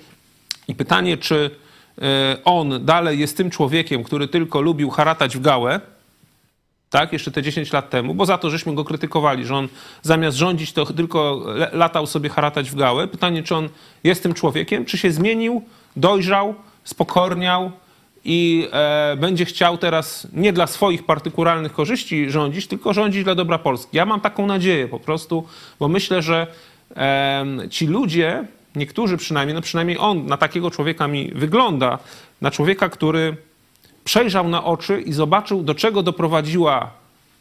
[0.69, 1.51] I pytanie, czy
[2.03, 5.81] e, on dalej jest tym człowiekiem, który tylko lubił haratać w gałę,
[6.91, 9.69] tak, jeszcze te 10 lat temu, bo za to żeśmy go krytykowali, że on
[10.03, 13.09] zamiast rządzić, to tylko latał sobie haratać w gałę.
[13.09, 13.69] Pytanie, czy on
[14.05, 15.62] jest tym człowiekiem, czy się zmienił,
[15.97, 16.55] dojrzał,
[16.85, 17.73] spokorniał
[18.25, 23.59] i e, będzie chciał teraz nie dla swoich partykularnych korzyści rządzić, tylko rządzić dla dobra
[23.59, 23.97] Polski.
[23.97, 25.47] Ja mam taką nadzieję po prostu,
[25.81, 26.47] bo myślę, że
[26.97, 28.45] e, ci ludzie,
[28.77, 31.99] niektórzy przynajmniej, no przynajmniej on na takiego człowieka mi wygląda,
[32.41, 33.37] na człowieka, który
[34.05, 36.91] przejrzał na oczy i zobaczył, do czego doprowadziła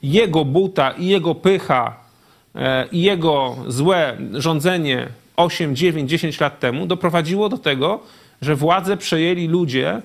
[0.03, 1.95] jego buta i jego pycha
[2.55, 7.99] e, i jego złe rządzenie 8, 9, 10 lat temu, doprowadziło do tego,
[8.41, 10.01] że władzę przejęli ludzie,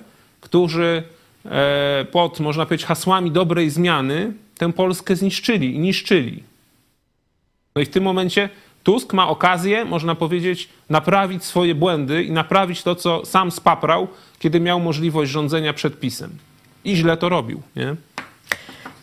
[0.49, 1.03] którzy
[1.45, 6.43] e, pod, można powiedzieć, hasłami dobrej zmiany tę Polskę zniszczyli i niszczyli.
[7.75, 8.49] No i w tym momencie
[8.83, 14.07] Tusk ma okazję, można powiedzieć, naprawić swoje błędy i naprawić to, co sam spaprał,
[14.39, 16.31] kiedy miał możliwość rządzenia przed PiSem.
[16.85, 17.95] I źle to robił, nie?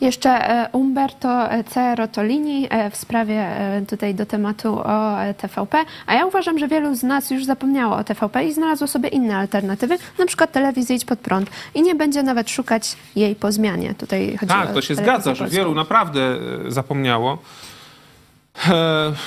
[0.01, 1.95] Jeszcze e, Umberto C.
[1.95, 6.95] Rotolini e, w sprawie e, tutaj do tematu o TVP, a ja uważam, że wielu
[6.95, 11.05] z nas już zapomniało o TVP i znalazło sobie inne alternatywy, na przykład telewizję Idź
[11.05, 13.95] Pod Prąd i nie będzie nawet szukać jej po zmianie.
[13.95, 16.21] Tutaj chodzi tak, to się zgadza, że wielu naprawdę
[16.69, 17.39] zapomniało.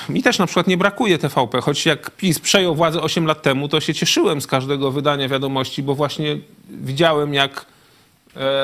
[0.09, 3.67] Mi też na przykład nie brakuje TVP, choć jak PiS przejął władzę 8 lat temu,
[3.67, 6.37] to się cieszyłem z każdego wydania wiadomości, bo właśnie
[6.69, 7.65] widziałem, jak,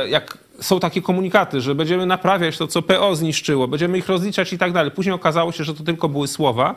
[0.10, 4.58] jak są takie komunikaty, że będziemy naprawiać to, co PO zniszczyło, będziemy ich rozliczać i
[4.58, 4.92] tak dalej.
[4.92, 6.76] Później okazało się, że to tylko były słowa,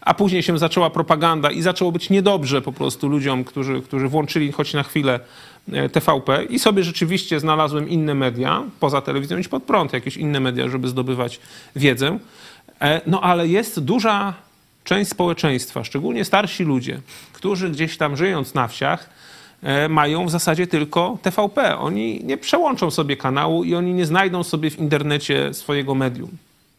[0.00, 4.52] a później się zaczęła propaganda i zaczęło być niedobrze po prostu ludziom, którzy, którzy włączyli
[4.52, 5.20] choć na chwilę
[5.72, 10.40] e, TVP i sobie rzeczywiście znalazłem inne media, poza telewizją iść pod prąd, jakieś inne
[10.40, 11.40] media, żeby zdobywać
[11.76, 12.18] wiedzę.
[12.80, 14.34] E, no ale jest duża
[14.84, 17.00] część społeczeństwa, szczególnie starsi ludzie,
[17.32, 19.10] którzy gdzieś tam żyjąc na wsiach,
[19.88, 21.78] mają w zasadzie tylko TVP.
[21.78, 26.30] Oni nie przełączą sobie kanału i oni nie znajdą sobie w internecie swojego medium.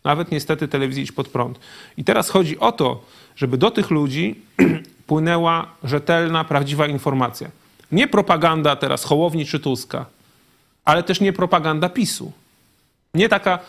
[0.03, 1.59] Nawet niestety telewizji iść pod prąd.
[1.97, 3.03] I teraz chodzi o to,
[3.35, 4.35] żeby do tych ludzi
[5.07, 7.49] płynęła rzetelna, prawdziwa informacja.
[7.91, 10.05] Nie propaganda teraz Hołowni czy Tuska,
[10.85, 12.31] ale też nie propaganda PiSu.
[13.13, 13.59] Nie taka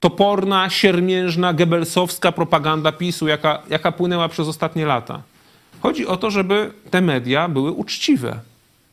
[0.00, 5.22] toporna, siermiężna, gebelsowska propaganda PiSu, jaka, jaka płynęła przez ostatnie lata.
[5.80, 8.40] Chodzi o to, żeby te media były uczciwe,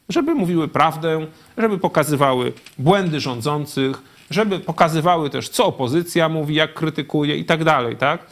[0.10, 1.28] żeby mówiły prawdę,
[1.58, 7.98] żeby pokazywały błędy rządzących, żeby pokazywały też, co opozycja mówi, jak krytykuje i tak dalej,
[7.98, 8.26] tak?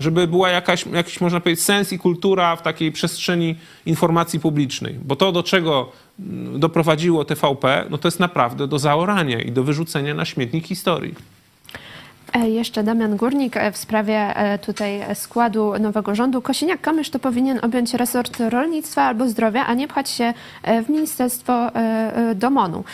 [0.00, 3.56] Żeby była jakaś, jakiś, można powiedzieć, sens i kultura w takiej przestrzeni
[3.86, 4.94] informacji publicznej.
[5.04, 9.64] Bo to, do czego mm, doprowadziło TVP, no to jest naprawdę do zaorania i do
[9.64, 11.14] wyrzucenia na śmietnik historii.
[12.32, 16.40] E, jeszcze Damian Górnik e, w sprawie e, tutaj składu nowego rządu.
[16.40, 20.34] Kosiniak-Kamysz to powinien objąć resort rolnictwa albo zdrowia, a nie pchać się
[20.84, 21.70] w ministerstwo
[22.34, 22.84] do MONU.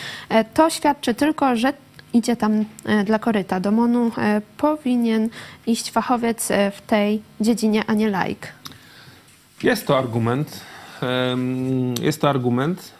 [0.54, 1.72] To świadczy tylko, że
[2.12, 2.64] idzie tam
[3.04, 3.60] dla koryta.
[3.60, 4.10] Do MONU
[4.56, 5.28] powinien
[5.66, 8.48] iść fachowiec w tej dziedzinie, a nie laik.
[9.62, 10.60] Jest to argument.
[12.02, 12.92] Jest to argument.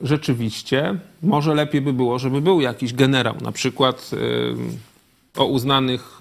[0.00, 4.10] Rzeczywiście, może lepiej by było, żeby był jakiś generał, na przykład
[5.36, 6.20] o, uznanych,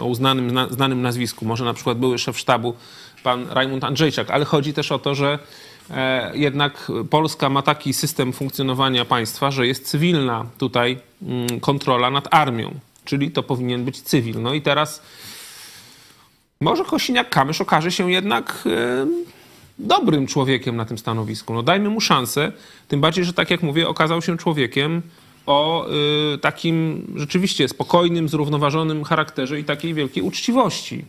[0.00, 2.74] o uznanym, znanym nazwisku, może na przykład były szef sztabu
[3.22, 5.38] pan Rajmund Andrzejczak, ale chodzi też o to, że
[5.90, 12.34] e, jednak Polska ma taki system funkcjonowania państwa, że jest cywilna tutaj mm, kontrola nad
[12.34, 12.74] armią,
[13.04, 14.42] czyli to powinien być cywil.
[14.42, 15.02] No i teraz
[16.60, 18.68] może Kosiniak-Kamysz okaże się jednak
[19.80, 21.54] dobrym człowiekiem na tym stanowisku.
[21.54, 22.52] No dajmy mu szansę,
[22.88, 25.02] tym bardziej, że tak jak mówię, okazał się człowiekiem
[25.46, 25.86] o
[26.34, 31.04] y, takim rzeczywiście spokojnym, zrównoważonym charakterze i takiej wielkiej uczciwości,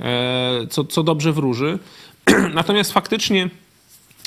[0.00, 1.78] e, co, co dobrze wróży.
[2.54, 3.50] Natomiast faktycznie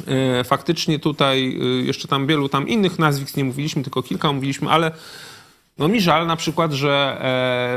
[0.07, 4.69] e, faktycznie tutaj y, jeszcze tam wielu tam innych nazwisk nie mówiliśmy, tylko kilka mówiliśmy,
[4.69, 4.91] ale
[5.77, 7.17] no mi żal na przykład, że,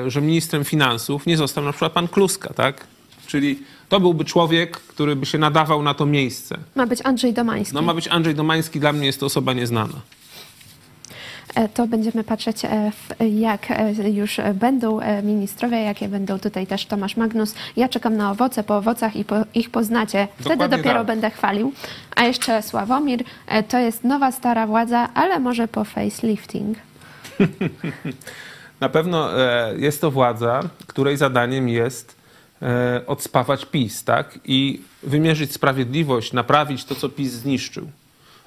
[0.07, 2.87] e, że ministrem finansów nie został na przykład pan Kluska, tak?
[3.27, 3.59] Czyli
[3.91, 6.59] to byłby człowiek, który by się nadawał na to miejsce.
[6.75, 7.75] Ma być Andrzej Domański.
[7.75, 9.95] No ma być Andrzej Domański, dla mnie jest to osoba nieznana.
[11.55, 12.93] E, to będziemy patrzeć, e,
[13.29, 17.55] jak e, już będą ministrowie, jakie będą tutaj też Tomasz Magnus.
[17.77, 20.29] Ja czekam na owoce, po owocach i po, ich poznacie.
[20.35, 21.07] Wtedy Dokładnie dopiero tak.
[21.07, 21.73] będę chwalił.
[22.17, 23.25] A jeszcze Sławomir,
[23.69, 26.79] to jest nowa, stara władza, ale może po facelifting.
[28.81, 29.29] Na pewno
[29.77, 32.20] jest to władza, której zadaniem jest
[33.07, 34.39] odspawać PiS, tak?
[34.45, 37.91] I wymierzyć sprawiedliwość, naprawić to, co PiS zniszczył.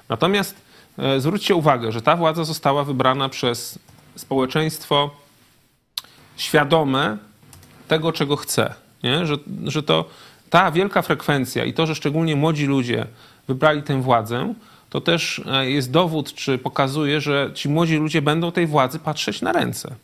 [0.08, 0.64] Natomiast
[0.98, 3.78] E, zwróćcie uwagę, że ta władza została wybrana przez
[4.16, 5.10] społeczeństwo
[6.36, 7.18] świadome
[7.88, 8.74] tego, czego chce.
[9.02, 9.26] Nie?
[9.26, 10.04] Że, że to
[10.50, 13.06] ta wielka frekwencja i to, że szczególnie młodzi ludzie
[13.48, 14.54] wybrali tę władzę,
[14.90, 19.42] to też e, jest dowód, czy pokazuje, że ci młodzi ludzie będą tej władzy patrzeć
[19.42, 19.94] na ręce.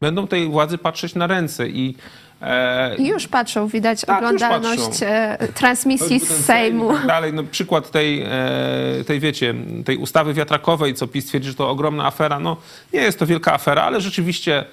[0.00, 1.94] Będą tej władzy patrzeć na ręce i
[2.42, 5.06] e, i już patrzą, widać tak, oglądalność patrzą.
[5.06, 6.92] E, transmisji z Sejmu.
[6.92, 7.32] Tak dalej.
[7.32, 12.06] No, przykład tej, e, tej, wiecie, tej ustawy wiatrakowej, co PiS twierdzi, że to ogromna
[12.06, 12.40] afera.
[12.40, 12.56] No,
[12.92, 14.64] nie jest to wielka afera, ale rzeczywiście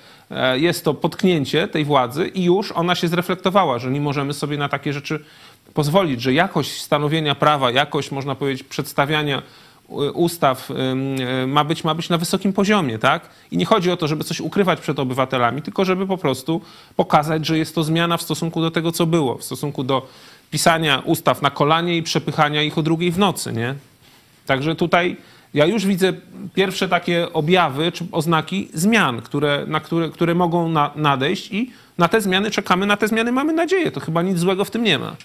[0.54, 4.70] jest to potknięcie tej władzy i już ona się zreflektowała, że nie możemy sobie na
[4.70, 5.20] takie rzeczy
[5.74, 9.42] pozwolić, że jakość stanowienia prawa, jakość, można powiedzieć, przedstawiania
[10.14, 10.70] ustaw
[11.48, 13.30] ma być, ma być na wysokim poziomie, tak?
[13.52, 16.62] I nie chodzi o to, żeby coś ukrywać przed obywatelami, tylko żeby po prostu
[16.96, 20.08] pokazać, że jest to zmiana w stosunku do tego, co było, w stosunku do
[20.52, 23.76] pisania ustaw na kolanie i przepychania ich o drugiej w nocy, nie?
[24.46, 25.18] Także tutaj
[25.54, 26.14] ja już widzę
[26.54, 32.08] pierwsze takie objawy czy oznaki zmian, które, na które, które mogą na, nadejść i na
[32.08, 33.92] te zmiany czekamy, na te zmiany mamy nadzieję.
[33.92, 35.16] To chyba nic złego w tym nie ma.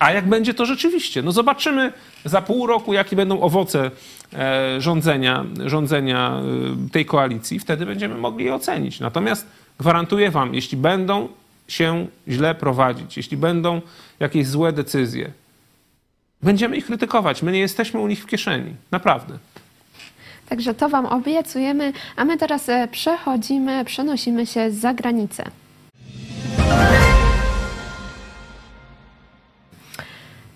[0.00, 1.22] A jak będzie to rzeczywiście?
[1.22, 1.92] No zobaczymy
[2.24, 3.90] za pół roku, jakie będą owoce
[4.32, 6.40] e, rządzenia, rządzenia
[6.86, 7.58] e, tej koalicji.
[7.58, 9.00] Wtedy będziemy mogli je ocenić.
[9.00, 9.46] Natomiast
[9.78, 11.28] gwarantuję wam, jeśli będą
[11.68, 13.80] się źle prowadzić, jeśli będą
[14.20, 15.30] jakieś złe decyzje,
[16.42, 17.42] będziemy ich krytykować.
[17.42, 18.74] My nie jesteśmy u nich w kieszeni.
[18.90, 19.38] Naprawdę.
[20.48, 25.44] Także to Wam obiecujemy, a my teraz e, przechodzimy, przenosimy się za granicę.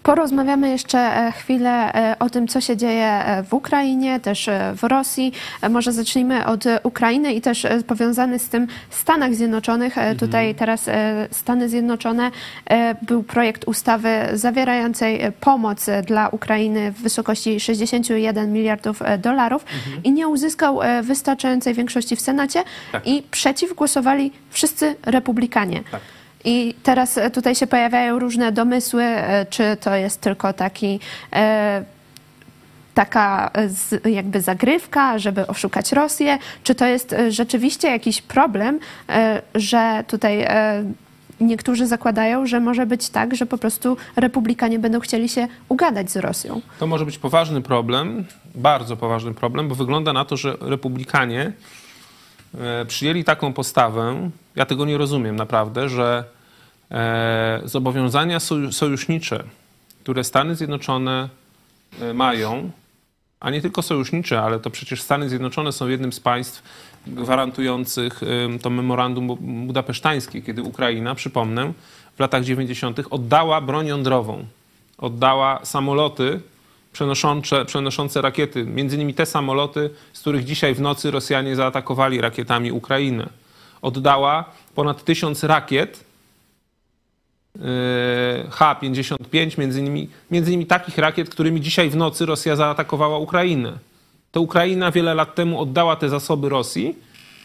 [0.04, 4.84] Porozmawiamy jeszcze e, chwilę e, o tym, co się dzieje e, w Ukrainie, też w
[4.84, 5.32] Rosji.
[5.70, 9.98] Może zacznijmy od Ukrainy i też powiązany z tym Stanach Zjednoczonych.
[9.98, 10.16] Mhm.
[10.16, 10.90] Tutaj teraz
[11.30, 12.30] Stany Zjednoczone
[13.02, 20.02] był projekt ustawy zawierającej pomoc dla Ukrainy w wysokości 61 miliardów dolarów mhm.
[20.04, 23.06] i nie uzyskał wystarczającej większości w Senacie tak.
[23.06, 25.82] i przeciw głosowali wszyscy republikanie.
[25.90, 26.00] Tak.
[26.44, 31.00] I teraz e, tutaj się pojawiają różne domysły, e, czy to jest tylko taki
[31.32, 31.84] e,
[32.94, 33.50] taka
[34.04, 38.78] jakby zagrywka, żeby oszukać Rosję, czy to jest rzeczywiście jakiś problem,
[39.54, 40.46] że tutaj
[41.40, 46.16] niektórzy zakładają, że może być tak, że po prostu republikanie będą chcieli się ugadać z
[46.16, 46.60] Rosją.
[46.78, 48.24] To może być poważny problem,
[48.54, 51.52] bardzo poważny problem, bo wygląda na to, że republikanie
[52.88, 56.24] przyjęli taką postawę, ja tego nie rozumiem naprawdę, że
[57.64, 59.44] zobowiązania sojusznicze,
[60.02, 61.28] które Stany Zjednoczone
[62.00, 62.70] e, mają,
[63.40, 66.62] a nie tylko sojusznicze, ale to przecież Stany Zjednoczone są jednym z państw
[67.06, 68.20] gwarantujących
[68.62, 71.72] to memorandum budapesztańskie, kiedy Ukraina, przypomnę,
[72.16, 73.00] w latach 90.
[73.10, 74.44] oddała broń jądrową,
[74.98, 76.40] oddała samoloty
[76.92, 82.72] przenoszące, przenoszące rakiety, między innymi te samoloty, z których dzisiaj w nocy Rosjanie zaatakowali rakietami
[82.72, 83.28] Ukrainę.
[83.82, 86.13] Oddała ponad tysiąc rakiet E,
[88.50, 93.72] H-55, między innymi, między innymi takich rakiet, którymi dzisiaj w nocy Rosja zaatakowała Ukrainę.
[94.32, 96.96] To Ukraina wiele lat temu oddała te zasoby Rosji.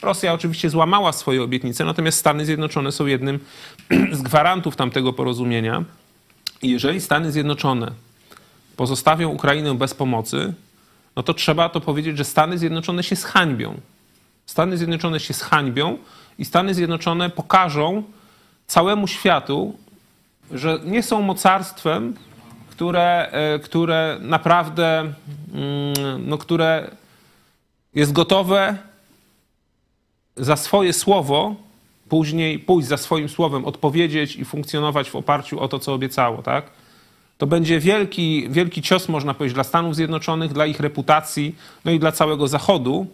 [0.01, 3.39] Rosja oczywiście złamała swoje obietnice, natomiast Stany Zjednoczone są jednym
[4.11, 5.83] z gwarantów tamtego porozumienia.
[6.61, 7.91] I jeżeli Stany Zjednoczone
[8.75, 10.53] pozostawią Ukrainę bez pomocy,
[11.15, 13.77] no to trzeba to powiedzieć, że Stany Zjednoczone się zhańbią.
[14.45, 15.97] Stany Zjednoczone się zhańbią
[16.37, 18.03] i Stany Zjednoczone pokażą
[18.67, 19.77] całemu światu,
[20.51, 22.13] że nie są mocarstwem,
[22.69, 25.13] które, e, które naprawdę, mm,
[26.29, 26.91] no, które
[27.95, 28.77] jest gotowe
[30.37, 31.55] za swoje słowo
[32.09, 36.65] później pójść za swoim słowem, odpowiedzieć i funkcjonować w oparciu o to, co obiecało, tak?
[37.37, 41.99] To będzie wielki, wielki cios, można powiedzieć, dla Stanów Zjednoczonych, dla ich reputacji, no i
[41.99, 43.07] dla całego Zachodu.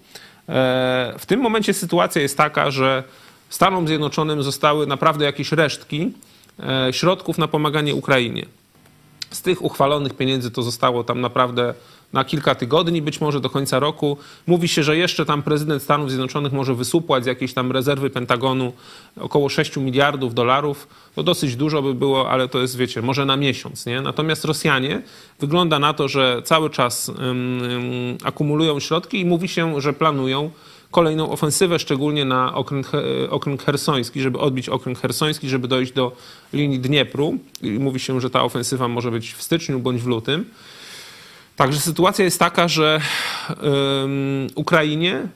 [0.50, 3.04] E, w tym momencie sytuacja jest taka, że
[3.50, 6.12] Stanom Zjednoczonym zostały naprawdę jakieś resztki,
[6.92, 8.46] środków na pomaganie Ukrainie.
[9.32, 11.74] Z tych uchwalonych pieniędzy to zostało tam naprawdę
[12.14, 14.18] na kilka tygodni, być może do końca roku.
[14.48, 18.74] Mówi się, że jeszcze tam prezydent Stanów Zjednoczonych może wysupłać z jakiejś tam rezerwy Pentagonu
[19.20, 20.88] około 6 miliardów dolarów.
[21.16, 23.86] To dosyć dużo by było, ale to jest, wiecie, może na miesiąc.
[23.86, 24.02] Nie?
[24.02, 25.02] Natomiast Rosjanie
[25.40, 30.52] wygląda na to, że cały czas um, um, akumulują środki i mówi się, że planują
[30.96, 32.92] kolejną ofensywę, szczególnie na okręg,
[33.30, 36.12] okręg hersoński, żeby odbić okręg hersoński, żeby dojść do
[36.54, 37.38] linii Dniepru.
[37.62, 40.46] I mówi się, że ta ofensywa może być w styczniu bądź w lutym.
[41.56, 43.02] Także sytuacja jest taka, że
[44.56, 45.28] Ukrainie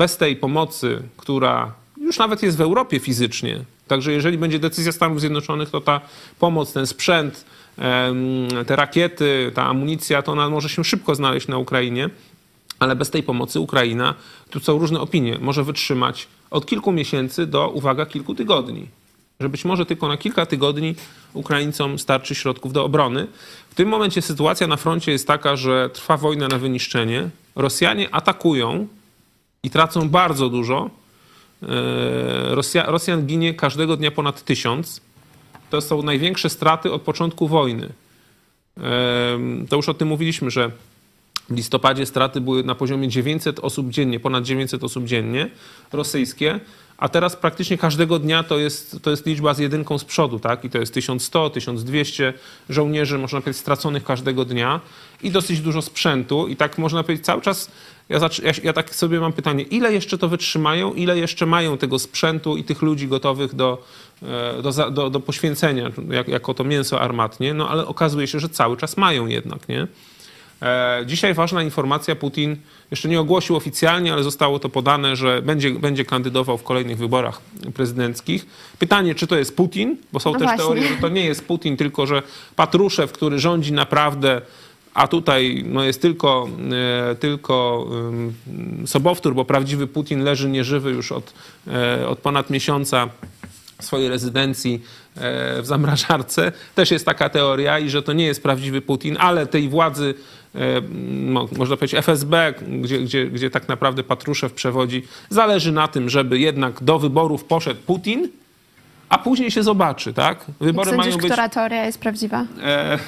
[0.00, 5.20] bez tej pomocy, która już nawet jest w Europie fizycznie, także jeżeli będzie decyzja Stanów
[5.20, 6.00] Zjednoczonych, to ta
[6.38, 7.44] pomoc, ten sprzęt,
[8.66, 12.10] te rakiety, ta amunicja, to ona może się szybko znaleźć na Ukrainie
[12.78, 14.14] ale bez tej pomocy Ukraina,
[14.50, 18.86] tu są różne opinie, może wytrzymać od kilku miesięcy do, uwaga, kilku tygodni.
[19.40, 20.94] Że być może tylko na kilka tygodni
[21.34, 23.26] Ukraińcom starczy środków do obrony.
[23.70, 27.28] W tym momencie sytuacja na froncie jest taka, że trwa wojna na wyniszczenie.
[27.56, 28.86] Rosjanie atakują
[29.62, 30.90] i tracą bardzo dużo.
[32.50, 35.00] Rosja, Rosjan ginie każdego dnia ponad tysiąc.
[35.70, 37.88] To są największe straty od początku wojny.
[39.68, 40.70] To już o tym mówiliśmy, że
[41.48, 45.50] w listopadzie straty były na poziomie 900 osób dziennie, ponad 900 osób dziennie
[45.92, 46.60] rosyjskie,
[46.98, 50.64] a teraz praktycznie każdego dnia to jest, to jest liczba z jedynką z przodu, tak?
[50.64, 52.32] I to jest 1100, 1200
[52.68, 54.80] żołnierzy, można powiedzieć, straconych każdego dnia
[55.22, 56.48] i dosyć dużo sprzętu.
[56.48, 57.70] I tak można powiedzieć cały czas,
[58.08, 61.98] ja, ja, ja tak sobie mam pytanie, ile jeszcze to wytrzymają, ile jeszcze mają tego
[61.98, 63.82] sprzętu i tych ludzi gotowych do,
[64.22, 68.48] e, do, do, do poświęcenia, jak, jako to mięso armatnie, no ale okazuje się, że
[68.48, 69.86] cały czas mają jednak, nie?
[70.62, 72.56] E, dzisiaj ważna informacja, Putin
[72.90, 77.40] jeszcze nie ogłosił oficjalnie, ale zostało to podane, że będzie, będzie kandydował w kolejnych wyborach
[77.74, 78.46] prezydenckich.
[78.78, 80.64] Pytanie, czy to jest Putin, bo są no też właśnie.
[80.64, 82.22] teorie, że to nie jest Putin, tylko że
[82.56, 84.40] Patruszew, który rządzi naprawdę
[84.94, 86.48] a tutaj no, jest tylko,
[87.10, 87.86] e, tylko
[88.86, 91.32] sobowtór, bo prawdziwy Putin leży nieżywy już od,
[91.66, 93.08] e, od ponad miesiąca
[93.80, 94.82] w swojej rezydencji
[95.62, 96.52] w zamrażarce.
[96.74, 100.14] Też jest taka teoria i że to nie jest prawdziwy Putin, ale tej władzy
[100.54, 100.82] E,
[101.58, 106.82] można powiedzieć FSB, gdzie, gdzie, gdzie tak naprawdę Patruszew przewodzi, zależy na tym, żeby jednak
[106.82, 108.28] do wyborów poszedł Putin,
[109.08, 110.44] a później się zobaczy, tak?
[110.60, 111.32] Wybory Jak sądzisz, mają być...
[111.32, 112.46] która teoria jest prawdziwa?
[112.62, 112.98] E,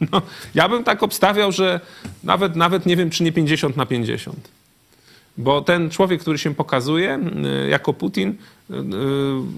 [0.12, 0.22] no,
[0.54, 1.80] ja bym tak obstawiał, że
[2.24, 4.57] nawet, nawet nie wiem, czy nie 50 na 50.
[5.38, 7.18] Bo ten człowiek, który się pokazuje
[7.64, 8.74] e, jako Putin, e,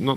[0.01, 0.17] no,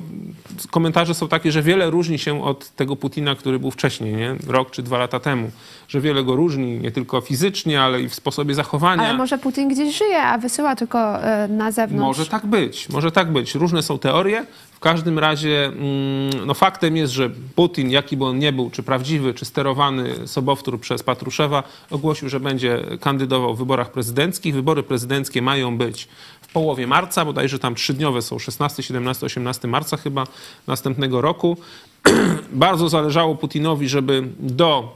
[0.72, 4.36] komentarze są takie, że wiele różni się od tego Putina, który był wcześniej, nie?
[4.47, 5.51] rok czy dwa lata temu.
[5.88, 9.03] Że wiele go różni nie tylko fizycznie, ale i w sposobie zachowania.
[9.03, 11.18] Ale może Putin gdzieś żyje, a wysyła tylko
[11.49, 12.18] na zewnątrz.
[12.18, 13.55] Może tak być, może tak być.
[13.55, 14.45] Różne są teorie
[14.84, 19.34] każdym razie mm, no faktem jest, że Putin, jaki by on nie był, czy prawdziwy,
[19.34, 24.55] czy sterowany sobowtór przez Patruszewa, ogłosił, że będzie kandydował w wyborach prezydenckich.
[24.55, 26.07] Wybory prezydenckie mają być
[26.41, 30.23] w połowie marca, bodajże tam trzydniowe są 16, 17, 18 marca chyba
[30.67, 31.57] następnego roku.
[32.51, 34.93] Bardzo zależało Putinowi, żeby do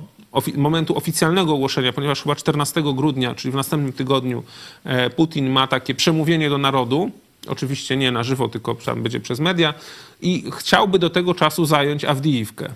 [0.55, 4.43] momentu oficjalnego ogłoszenia, ponieważ chyba 14 grudnia, czyli w następnym tygodniu,
[4.83, 7.11] e, Putin ma takie przemówienie do narodu,
[7.47, 9.73] Oczywiście nie na żywo, tylko tam będzie przez media.
[10.21, 12.69] I chciałby do tego czasu zająć Awdijiwkę.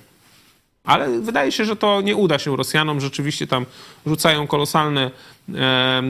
[0.84, 3.02] Ale wydaje się, że to nie uda się Rosjanom.
[3.02, 3.66] Rzeczywiście tam
[4.06, 5.12] rzucają kolosalne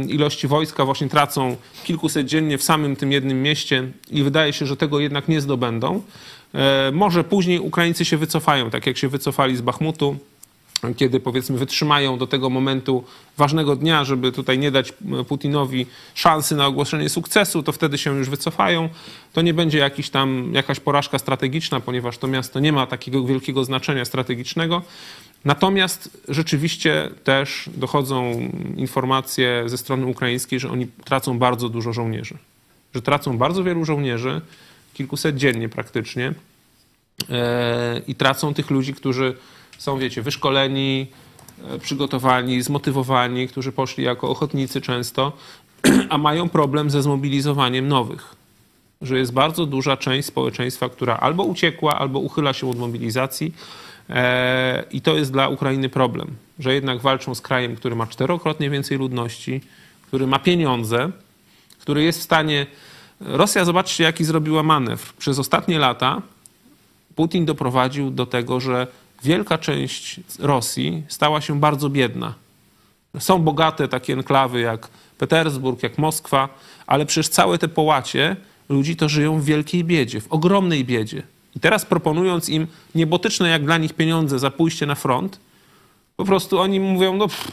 [0.07, 4.78] ilości wojska, właśnie tracą kilkuset dziennie w samym tym jednym mieście i wydaje się, że
[4.78, 6.01] tego jednak nie zdobędą.
[6.53, 10.18] E, może później Ukraińcy się wycofają, tak jak się wycofali z Bachmutu
[10.97, 13.03] kiedy powiedzmy wytrzymają do tego momentu
[13.38, 14.93] ważnego dnia, żeby tutaj nie dać
[15.27, 18.89] Putinowi szansy na ogłoszenie sukcesu, to wtedy się już wycofają.
[19.34, 23.63] To nie będzie jakiś tam, jakaś porażka strategiczna, ponieważ to miasto nie ma takiego wielkiego
[23.63, 24.82] znaczenia strategicznego.
[25.45, 32.38] Natomiast rzeczywiście też dochodzą informacje ze strony ukraińskiej, że oni tracą bardzo dużo żołnierzy.
[32.95, 34.41] Że tracą bardzo wielu żołnierzy,
[34.93, 36.34] kilkuset dziennie praktycznie,
[37.29, 39.36] e, i tracą tych ludzi, którzy
[39.82, 41.07] są, wiecie, wyszkoleni,
[41.69, 45.32] e, przygotowani, zmotywowani, którzy poszli jako ochotnicy często,
[46.09, 48.36] a mają problem ze zmobilizowaniem nowych.
[49.01, 53.53] Że jest bardzo duża część społeczeństwa, która albo uciekła, albo uchyla się od mobilizacji.
[54.09, 56.27] E, I to jest dla Ukrainy problem,
[56.59, 59.61] że jednak walczą z krajem, który ma czterokrotnie więcej ludności,
[60.07, 61.11] który ma pieniądze,
[61.79, 62.67] który jest w stanie.
[63.19, 65.13] Rosja, zobaczcie, jaki zrobiła manewr.
[65.13, 66.21] Przez ostatnie lata
[67.15, 68.88] Putin doprowadził do tego, że
[69.24, 72.34] wielka część Rosji stała się bardzo biedna.
[73.19, 76.49] Są bogate takie enklawy jak Petersburg, jak Moskwa,
[76.88, 78.36] ale przecież całe te połacie
[78.69, 81.24] ludzi to żyją w wielkiej biedzie, w ogromnej biedzie.
[81.55, 85.39] I teraz proponując im niebotyczne jak dla nich pieniądze za pójście na front,
[86.17, 87.51] po prostu oni mówią, no pff,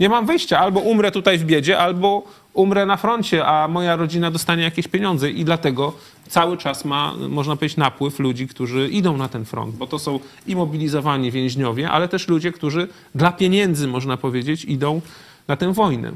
[0.00, 2.22] nie mam wyjścia, albo umrę tutaj w biedzie, albo
[2.54, 5.30] umrę na froncie, a moja rodzina dostanie jakieś pieniądze.
[5.30, 5.92] I dlatego
[6.28, 10.20] cały czas ma, można powiedzieć, napływ ludzi, którzy idą na ten front, bo to są
[10.46, 15.00] imobilizowani więźniowie, ale też ludzie, którzy dla pieniędzy, można powiedzieć, idą
[15.48, 16.12] na tę wojnę.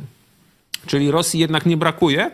[0.86, 2.30] Czyli Rosji jednak nie brakuje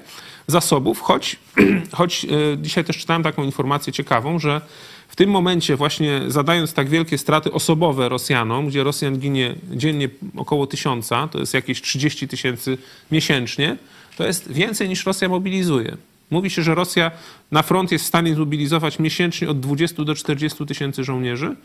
[0.47, 1.37] zasobów, choć,
[1.99, 2.29] choć e,
[2.59, 4.61] dzisiaj też czytałem taką informację ciekawą, że
[5.09, 10.67] w tym momencie właśnie zadając tak wielkie straty osobowe Rosjanom, gdzie Rosjan ginie dziennie około
[10.67, 12.79] tysiąca, to jest jakieś 30 tysięcy
[13.13, 13.77] miesięcznie,
[14.17, 15.97] to jest więcej niż Rosja mobilizuje.
[16.31, 17.11] Mówi się, że Rosja
[17.51, 21.57] na front jest w stanie zmobilizować miesięcznie od 20 do 40 tysięcy żołnierzy,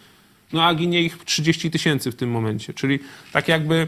[0.54, 2.74] no a ginie ich 30 tysięcy w tym momencie.
[2.74, 3.00] Czyli
[3.32, 3.88] tak jakby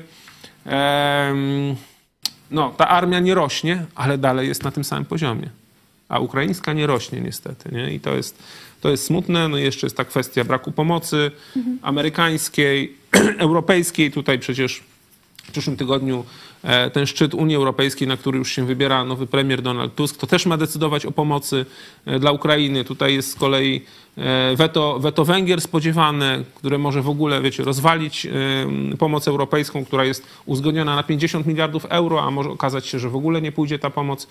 [2.51, 5.49] no, ta armia nie rośnie, ale dalej jest na tym samym poziomie.
[6.10, 7.70] A ukraińska nie rośnie niestety.
[7.72, 7.93] Nie?
[7.93, 8.43] I to jest,
[8.82, 9.47] to jest smutne.
[9.47, 11.80] No jeszcze jest ta kwestia braku pomocy mhm.
[11.82, 12.95] amerykańskiej,
[13.38, 14.11] europejskiej.
[14.11, 14.84] Tutaj przecież
[15.47, 16.26] w przyszłym tygodniu
[16.63, 20.28] e, ten szczyt Unii Europejskiej, na który już się wybiera nowy premier Donald Tusk, to
[20.28, 21.65] też ma decydować o pomocy
[22.05, 22.84] e, dla Ukrainy.
[22.84, 23.82] Tutaj jest z kolei
[24.17, 28.28] e, weto, weto Węgier spodziewane, które może w ogóle, wiecie, rozwalić
[28.99, 33.15] pomoc europejską, która jest uzgodniona na 50 miliardów euro, a może okazać się, że w
[33.15, 34.28] ogóle nie pójdzie ta pomoc.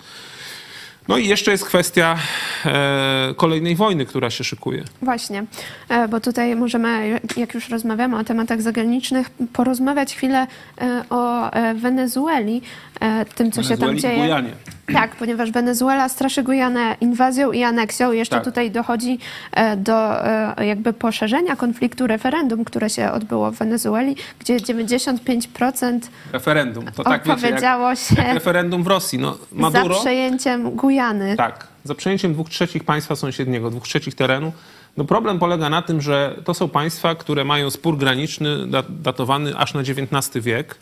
[1.07, 2.17] No i jeszcze jest kwestia
[2.65, 4.83] e, kolejnej wojny, która się szykuje.
[5.01, 5.45] Właśnie,
[5.89, 10.47] e, bo tutaj możemy, jak już rozmawiamy o tematach zagranicznych, porozmawiać chwilę
[10.81, 12.61] e, o Wenezueli,
[12.99, 14.55] e, tym, co się tam Wenezueli dzieje.
[14.93, 18.11] Tak, ponieważ Wenezuela straszy Gujanę inwazją i aneksją.
[18.11, 18.45] Jeszcze Tak.
[18.45, 19.19] tutaj dochodzi
[19.51, 20.25] e, do
[20.57, 25.99] e, jakby poszerzenia konfliktu referendum, które się odbyło w Wenezueli, gdzie 95%
[26.31, 26.85] Referendum.
[26.95, 29.19] To tak wiecie, jak, się jak referendum w Rosji.
[29.19, 31.35] No, Maduro, za przejęciem Gujany.
[31.35, 34.51] Tak, za przejęciem dwóch trzecich państwa sąsiedniego, dwóch trzecich terenu.
[34.97, 39.57] No problem polega na tym, że to są państwa, które mają spór graniczny da- datowany
[39.57, 40.75] aż na XIX wiek.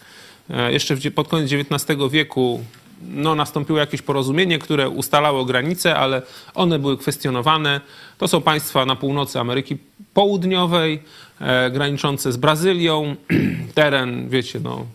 [0.49, 2.64] E, Jeszcze pod koniec XIX wieku
[3.10, 6.22] no, nastąpiło jakieś porozumienie, które ustalało granice, ale
[6.56, 7.82] one były kwestionowane.
[8.18, 9.78] To są państwa na północy Ameryki
[10.14, 11.04] Południowej,
[11.41, 13.16] e, graniczące z Brazylią.
[13.76, 14.86] Teren, wiecie, no,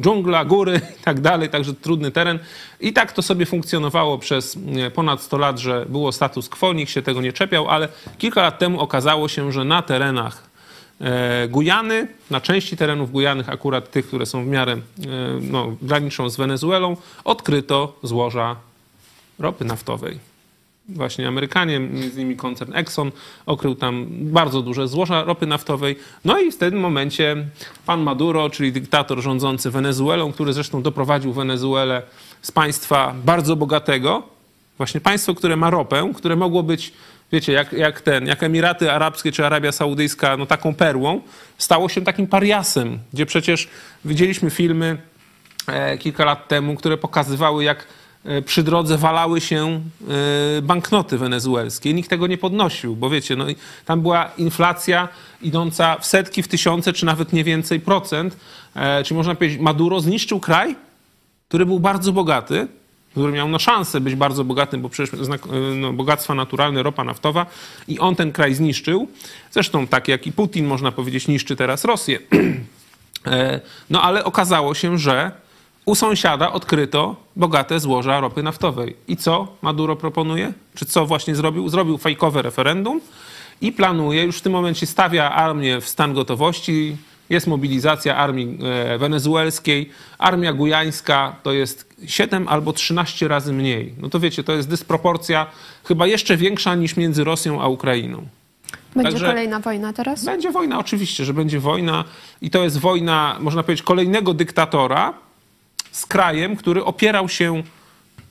[0.00, 2.38] dżungla, góry i tak dalej, także trudny teren.
[2.80, 6.92] I tak to sobie funkcjonowało przez e, ponad 100 lat, że było status quo, nikt
[6.92, 7.88] się tego nie czepiał, ale
[8.18, 10.53] kilka lat temu okazało się, że na terenach
[11.48, 14.78] Gujany, na części terenów Gujanych, akurat tych, które są w miarę e,
[15.40, 18.56] no, graniczą z Wenezuelą, odkryto złoża
[19.38, 20.18] ropy naftowej.
[20.88, 23.12] Właśnie Amerykanie, między innymi koncern Exxon,
[23.46, 25.96] okrył tam bardzo duże złoża ropy naftowej.
[26.24, 27.36] No i w tym momencie
[27.86, 32.02] pan Maduro, czyli dyktator rządzący Wenezuelą, który zresztą doprowadził Wenezuelę
[32.42, 34.22] z państwa bardzo bogatego,
[34.76, 36.92] właśnie państwo, które ma ropę, które mogło być,
[37.34, 41.20] wiecie, jak, jak ten, jak Emiraty Arabskie czy Arabia Saudyjska, no taką perłą,
[41.58, 43.68] stało się takim pariasem, gdzie przecież
[44.04, 44.98] widzieliśmy filmy
[45.66, 47.86] e, kilka lat temu, które pokazywały, jak
[48.24, 49.80] e, przy drodze walały się
[50.58, 51.94] e, banknoty wenezuelskie.
[51.94, 53.46] Nikt tego nie podnosił, bo wiecie, no,
[53.84, 55.08] tam była inflacja
[55.42, 58.36] idąca w setki, w tysiące, czy nawet nie więcej procent.
[59.04, 60.76] Czyli można powiedzieć, Maduro zniszczył kraj,
[61.48, 62.68] który był bardzo bogaty,
[63.14, 65.40] który miał no, szansę być bardzo bogatym, bo przecież znak,
[65.76, 67.46] no, bogactwa naturalne, ropa naftowa
[67.88, 69.08] i on ten kraj zniszczył.
[69.50, 72.18] Zresztą tak jak i Putin, można powiedzieć, niszczy teraz Rosję.
[73.26, 73.60] E,
[73.90, 75.30] No ale okazało się, że
[75.84, 78.96] u sąsiada odkryto bogate złoża ropy naftowej.
[79.08, 80.52] I co Maduro proponuje?
[80.74, 81.68] Czy co właśnie zrobił?
[81.68, 83.00] Zrobił fajkowe referendum
[83.60, 86.96] i planuje, już w tym momencie stawia armię w stan gotowości.
[87.30, 89.90] Jest mobilizacja armii e, wenezuelskiej.
[90.18, 93.94] Armia gujańska to jest 7 albo 13 razy mniej.
[94.00, 95.46] No to wiecie, to jest dysproporcja
[95.84, 98.26] chyba jeszcze większa niż między Rosją a Ukrainą.
[98.94, 100.24] Będzie Także- kolejna wojna teraz?
[100.24, 102.04] Będzie wojna, oczywiście, że będzie wojna
[102.42, 105.14] i to jest wojna, można powiedzieć, kolejnego dyktatora
[105.92, 107.62] z krajem, który opierał się,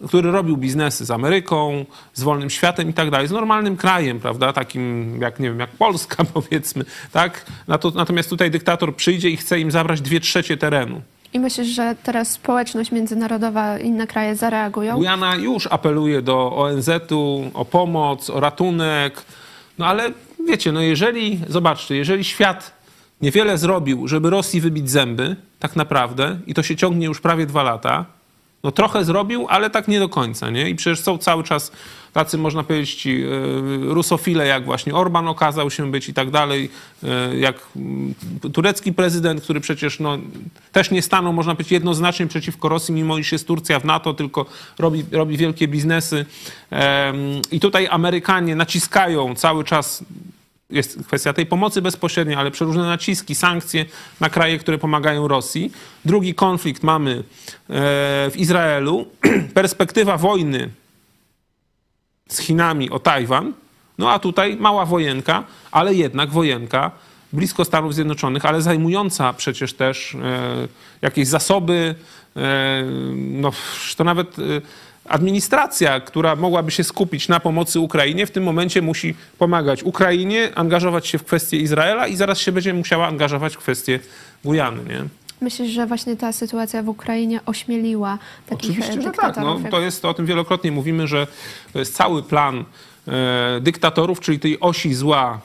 [0.08, 4.54] który robił biznesy z Ameryką, z wolnym światem i tak dalej, z normalnym krajem, prawda,
[4.54, 7.46] takim jak, nie wiem, jak Polska powiedzmy, tak?
[7.68, 11.02] Na to, natomiast tutaj dyktator przyjdzie i chce im zabrać dwie trzecie terenu.
[11.34, 14.96] I myślisz, że teraz społeczność międzynarodowa, inne kraje zareagują?
[14.96, 19.22] Gujana już apeluje do ONZ-u o pomoc, o ratunek.
[19.78, 20.12] No ale
[20.48, 22.74] wiecie, no jeżeli, zobaczcie, jeżeli świat
[23.22, 27.64] niewiele zrobił, żeby Rosji wybić zęby, tak naprawdę, i to się ciągnie już prawie dwa
[27.64, 28.06] lata,
[28.64, 30.70] no trochę zrobił, ale tak nie do końca, nie?
[30.70, 31.72] I przecież są cały czas
[32.14, 33.28] tacy, można powiedzieć, ci, e,
[33.94, 36.70] rusofile, jak właśnie Orban okazał się być i tak dalej,
[37.04, 38.14] e, jak mm,
[38.54, 40.18] turecki prezydent, który przecież no,
[40.72, 44.46] też nie stanął, można powiedzieć, jednoznacznie przeciwko Rosji, mimo iż jest Turcja w NATO, tylko
[44.80, 46.26] robi, robi wielkie biznesy.
[46.70, 47.16] Em,
[47.52, 50.04] I tutaj Amerykanie naciskają cały czas
[50.70, 53.86] jest kwestia tej pomocy bezpośredniej, ale przeróżne naciski, sankcje
[54.20, 55.72] na kraje, które pomagają Rosji.
[56.06, 57.24] Drugi konflikt mamy e,
[58.32, 59.06] w Izraelu.
[59.54, 60.70] Perspektywa wojny
[62.30, 63.54] z Chinami o Tajwan.
[63.98, 66.92] No a tutaj mała wojenka, ale jednak wojenka
[67.34, 70.68] blisko Stanów Zjednoczonych, ale zajmująca przecież też e,
[71.02, 71.96] jakieś zasoby,
[72.36, 72.84] e,
[73.14, 73.52] no
[73.98, 74.36] to nawet
[75.06, 81.08] administracja, która mogłaby się skupić na pomocy Ukrainie, w tym momencie musi pomagać Ukrainie, angażować
[81.08, 84.00] się w kwestie Izraela i zaraz się będzie musiała angażować w kwestie
[84.44, 85.06] Gujany, nie?
[85.42, 88.18] Myślisz, że właśnie ta sytuacja w Ukrainie ośmieliła
[88.50, 89.38] takich Oczywiście, e, że tak.
[89.38, 91.28] No, to jest, o tym wielokrotnie mówimy, że
[91.74, 92.66] to jest cały plan
[93.08, 95.42] e, dyktatorów, czyli tej osi zła,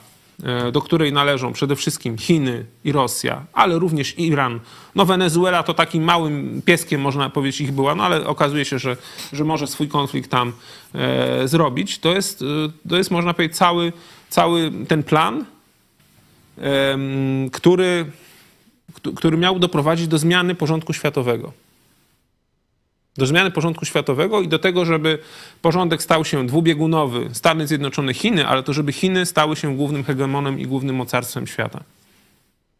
[0.72, 4.60] do której należą przede wszystkim Chiny i Rosja, ale również Iran.
[4.94, 8.96] No Wenezuela to takim małym pieskiem, można powiedzieć, ich była, no ale okazuje się, że,
[9.32, 10.52] że może swój konflikt tam
[10.94, 11.98] e, zrobić.
[11.98, 13.92] To jest, e, to jest, można powiedzieć, cały,
[14.28, 15.44] cały ten plan,
[16.58, 18.06] em, który
[18.94, 21.52] któ- który miał doprowadzić do zmiany porządku światowego.
[23.18, 25.18] Do zmiany porządku światowego i do tego, żeby
[25.62, 30.60] porządek stał się dwubiegunowy, Stany Zjednoczone, Chiny, ale to żeby Chiny stały się głównym hegemonem
[30.60, 31.80] i głównym mocarstwem świata.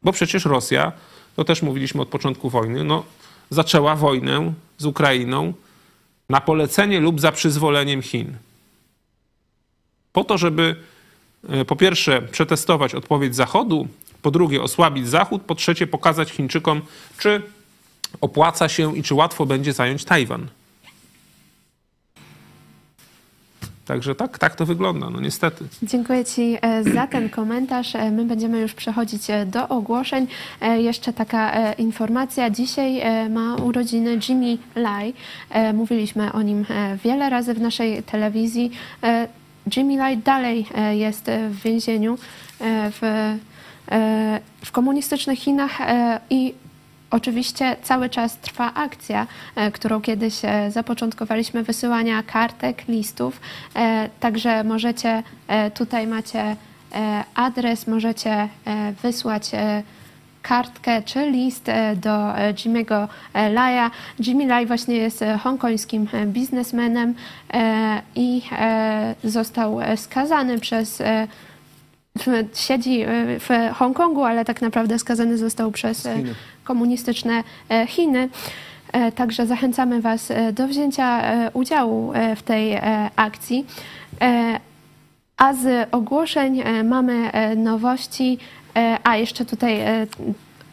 [0.02, 0.92] Bo przecież Rosja,
[1.36, 3.04] to też mówiliśmy od początku wojny, no,
[3.50, 5.52] zaczęła wojnę z Ukrainą
[6.28, 8.36] na polecenie lub za przyzwoleniem Chin.
[10.12, 10.76] Po to, żeby
[11.48, 13.88] e, po pierwsze przetestować odpowiedź Zachodu,
[14.22, 16.82] po drugie osłabić Zachód, po trzecie pokazać Chińczykom,
[17.18, 17.42] czy
[18.20, 20.48] opłaca się i czy łatwo będzie zająć Tajwan.
[23.88, 25.64] Także tak, tak to wygląda, no niestety.
[25.82, 27.94] Dziękuję Ci e, za ten komentarz.
[27.94, 30.26] E, My będziemy już przechodzić e, do ogłoszeń.
[30.78, 32.50] Jeszcze taka informacja.
[32.50, 35.14] Dzisiaj ma urodziny Jimmy Lai.
[35.74, 36.64] Mówiliśmy o nim
[37.04, 38.70] wiele razy w naszej telewizji.
[39.76, 42.18] Jimmy Lai dalej jest w więzieniu
[42.60, 43.34] w,
[44.64, 45.78] w komunistycznych Chinach
[46.30, 46.54] i
[47.10, 49.26] Oczywiście cały czas trwa akcja,
[49.56, 53.40] e, którą kiedyś e, zapoczątkowaliśmy, wysyłania kartek, listów.
[53.76, 55.22] E, Także możecie,
[55.74, 56.56] tutaj macie
[57.34, 58.48] adres, możecie
[59.02, 59.50] wysłać
[60.42, 61.66] kartkę czy list
[61.96, 62.10] do
[62.54, 63.08] Jimmy'ego
[63.52, 63.90] Laja.
[64.26, 67.14] Jimmy Lai właśnie jest hongkońskim biznesmenem
[68.14, 68.42] i
[69.24, 71.02] został skazany przez
[72.54, 73.06] siedzi e,
[73.40, 76.34] w Hongkongu, ale tak naprawdę skazany został przez e, Chiny.
[76.64, 78.28] komunistyczne e, Chiny.
[78.92, 83.66] E, Także zachęcamy Was e, do wzięcia e, udziału e, w tej e, akcji.
[84.20, 84.60] E,
[85.36, 88.38] A z ogłoszeń e, mamy e, nowości,
[88.76, 90.06] e, a jeszcze tutaj e,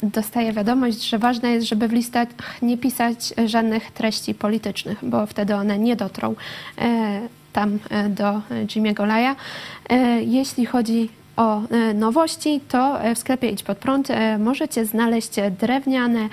[0.03, 2.27] dostaję wiadomość, że ważne jest, żeby w listach
[2.61, 6.35] nie pisać żadnych treści politycznych, bo wtedy one nie dotrą
[6.77, 7.21] e,
[7.53, 9.35] tam e, do e, Jimmy'ego Laja.
[9.89, 14.85] E, Jeśli chodzi o e, nowości, to e, w sklepie Idź Pod Prąd e, możecie
[14.85, 16.29] znaleźć drewniane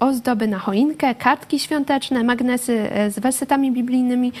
[0.00, 4.32] ozdoby na choinkę, kartki świąteczne, magnesy z wersetami biblijnymi,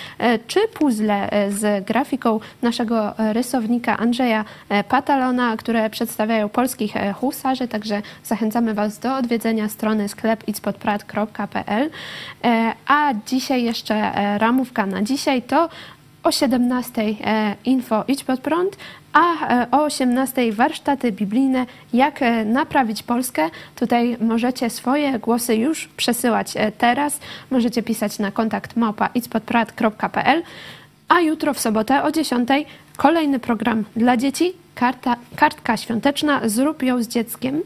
[0.46, 4.44] czy puzzle z grafiką naszego rysownika Andrzeja
[4.88, 11.90] Patalona, które przedstawiają polskich husarzy, także zachęcamy Was do odwiedzenia strony sklep idźpodprad.pl.
[12.44, 15.68] E, A dzisiaj jeszcze ramówka na dzisiaj to
[16.24, 18.76] o 17 e, info Idź Pod Prąd,
[19.12, 23.50] a e, o 18 warsztaty biblijne Jak e, naprawić Polskę.
[23.76, 27.20] Tutaj możecie swoje głosy już przesyłać teraz.
[27.50, 30.42] Możecie pisać na kontakt małpa idźpodprad.pl
[31.08, 32.48] a jutro w sobotę o 10
[32.96, 37.62] kolejny program dla dzieci, karta, kartka świąteczna Zrób ją z dzieckiem.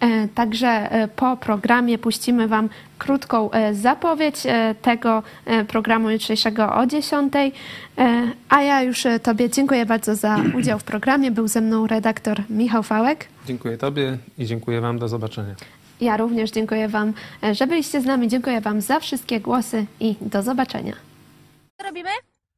[0.00, 2.68] E, Także e, po programie puścimy Wam
[2.98, 4.36] krótką e, zapowiedź
[4.82, 5.22] tego
[5.68, 7.34] programu jutrzejszego o 10.
[7.36, 7.52] E,
[8.48, 11.30] A ja już Tobie dziękuję bardzo za udział w programie.
[11.30, 13.28] Był ze mną redaktor Michał Fałek.
[13.46, 14.98] Dziękuję Tobie i dziękuję Wam.
[14.98, 15.54] Do zobaczenia.
[16.00, 17.12] Ja również dziękuję Wam,
[17.52, 18.28] że byliście z nami.
[18.28, 20.92] Dziękuję Wam za wszystkie głosy i do zobaczenia.
[21.80, 22.10] Co robimy?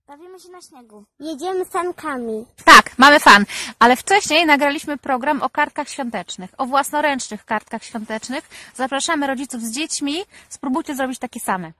[0.09, 1.05] Bawimy się na śniegu.
[1.21, 2.47] Jedziemy sankami.
[2.65, 3.45] Tak, mamy fan.
[3.79, 8.49] Ale wcześniej nagraliśmy program o kartkach świątecznych, o własnoręcznych kartkach świątecznych.
[8.75, 10.25] Zapraszamy rodziców z dziećmi.
[10.49, 11.73] Spróbujcie zrobić takie same.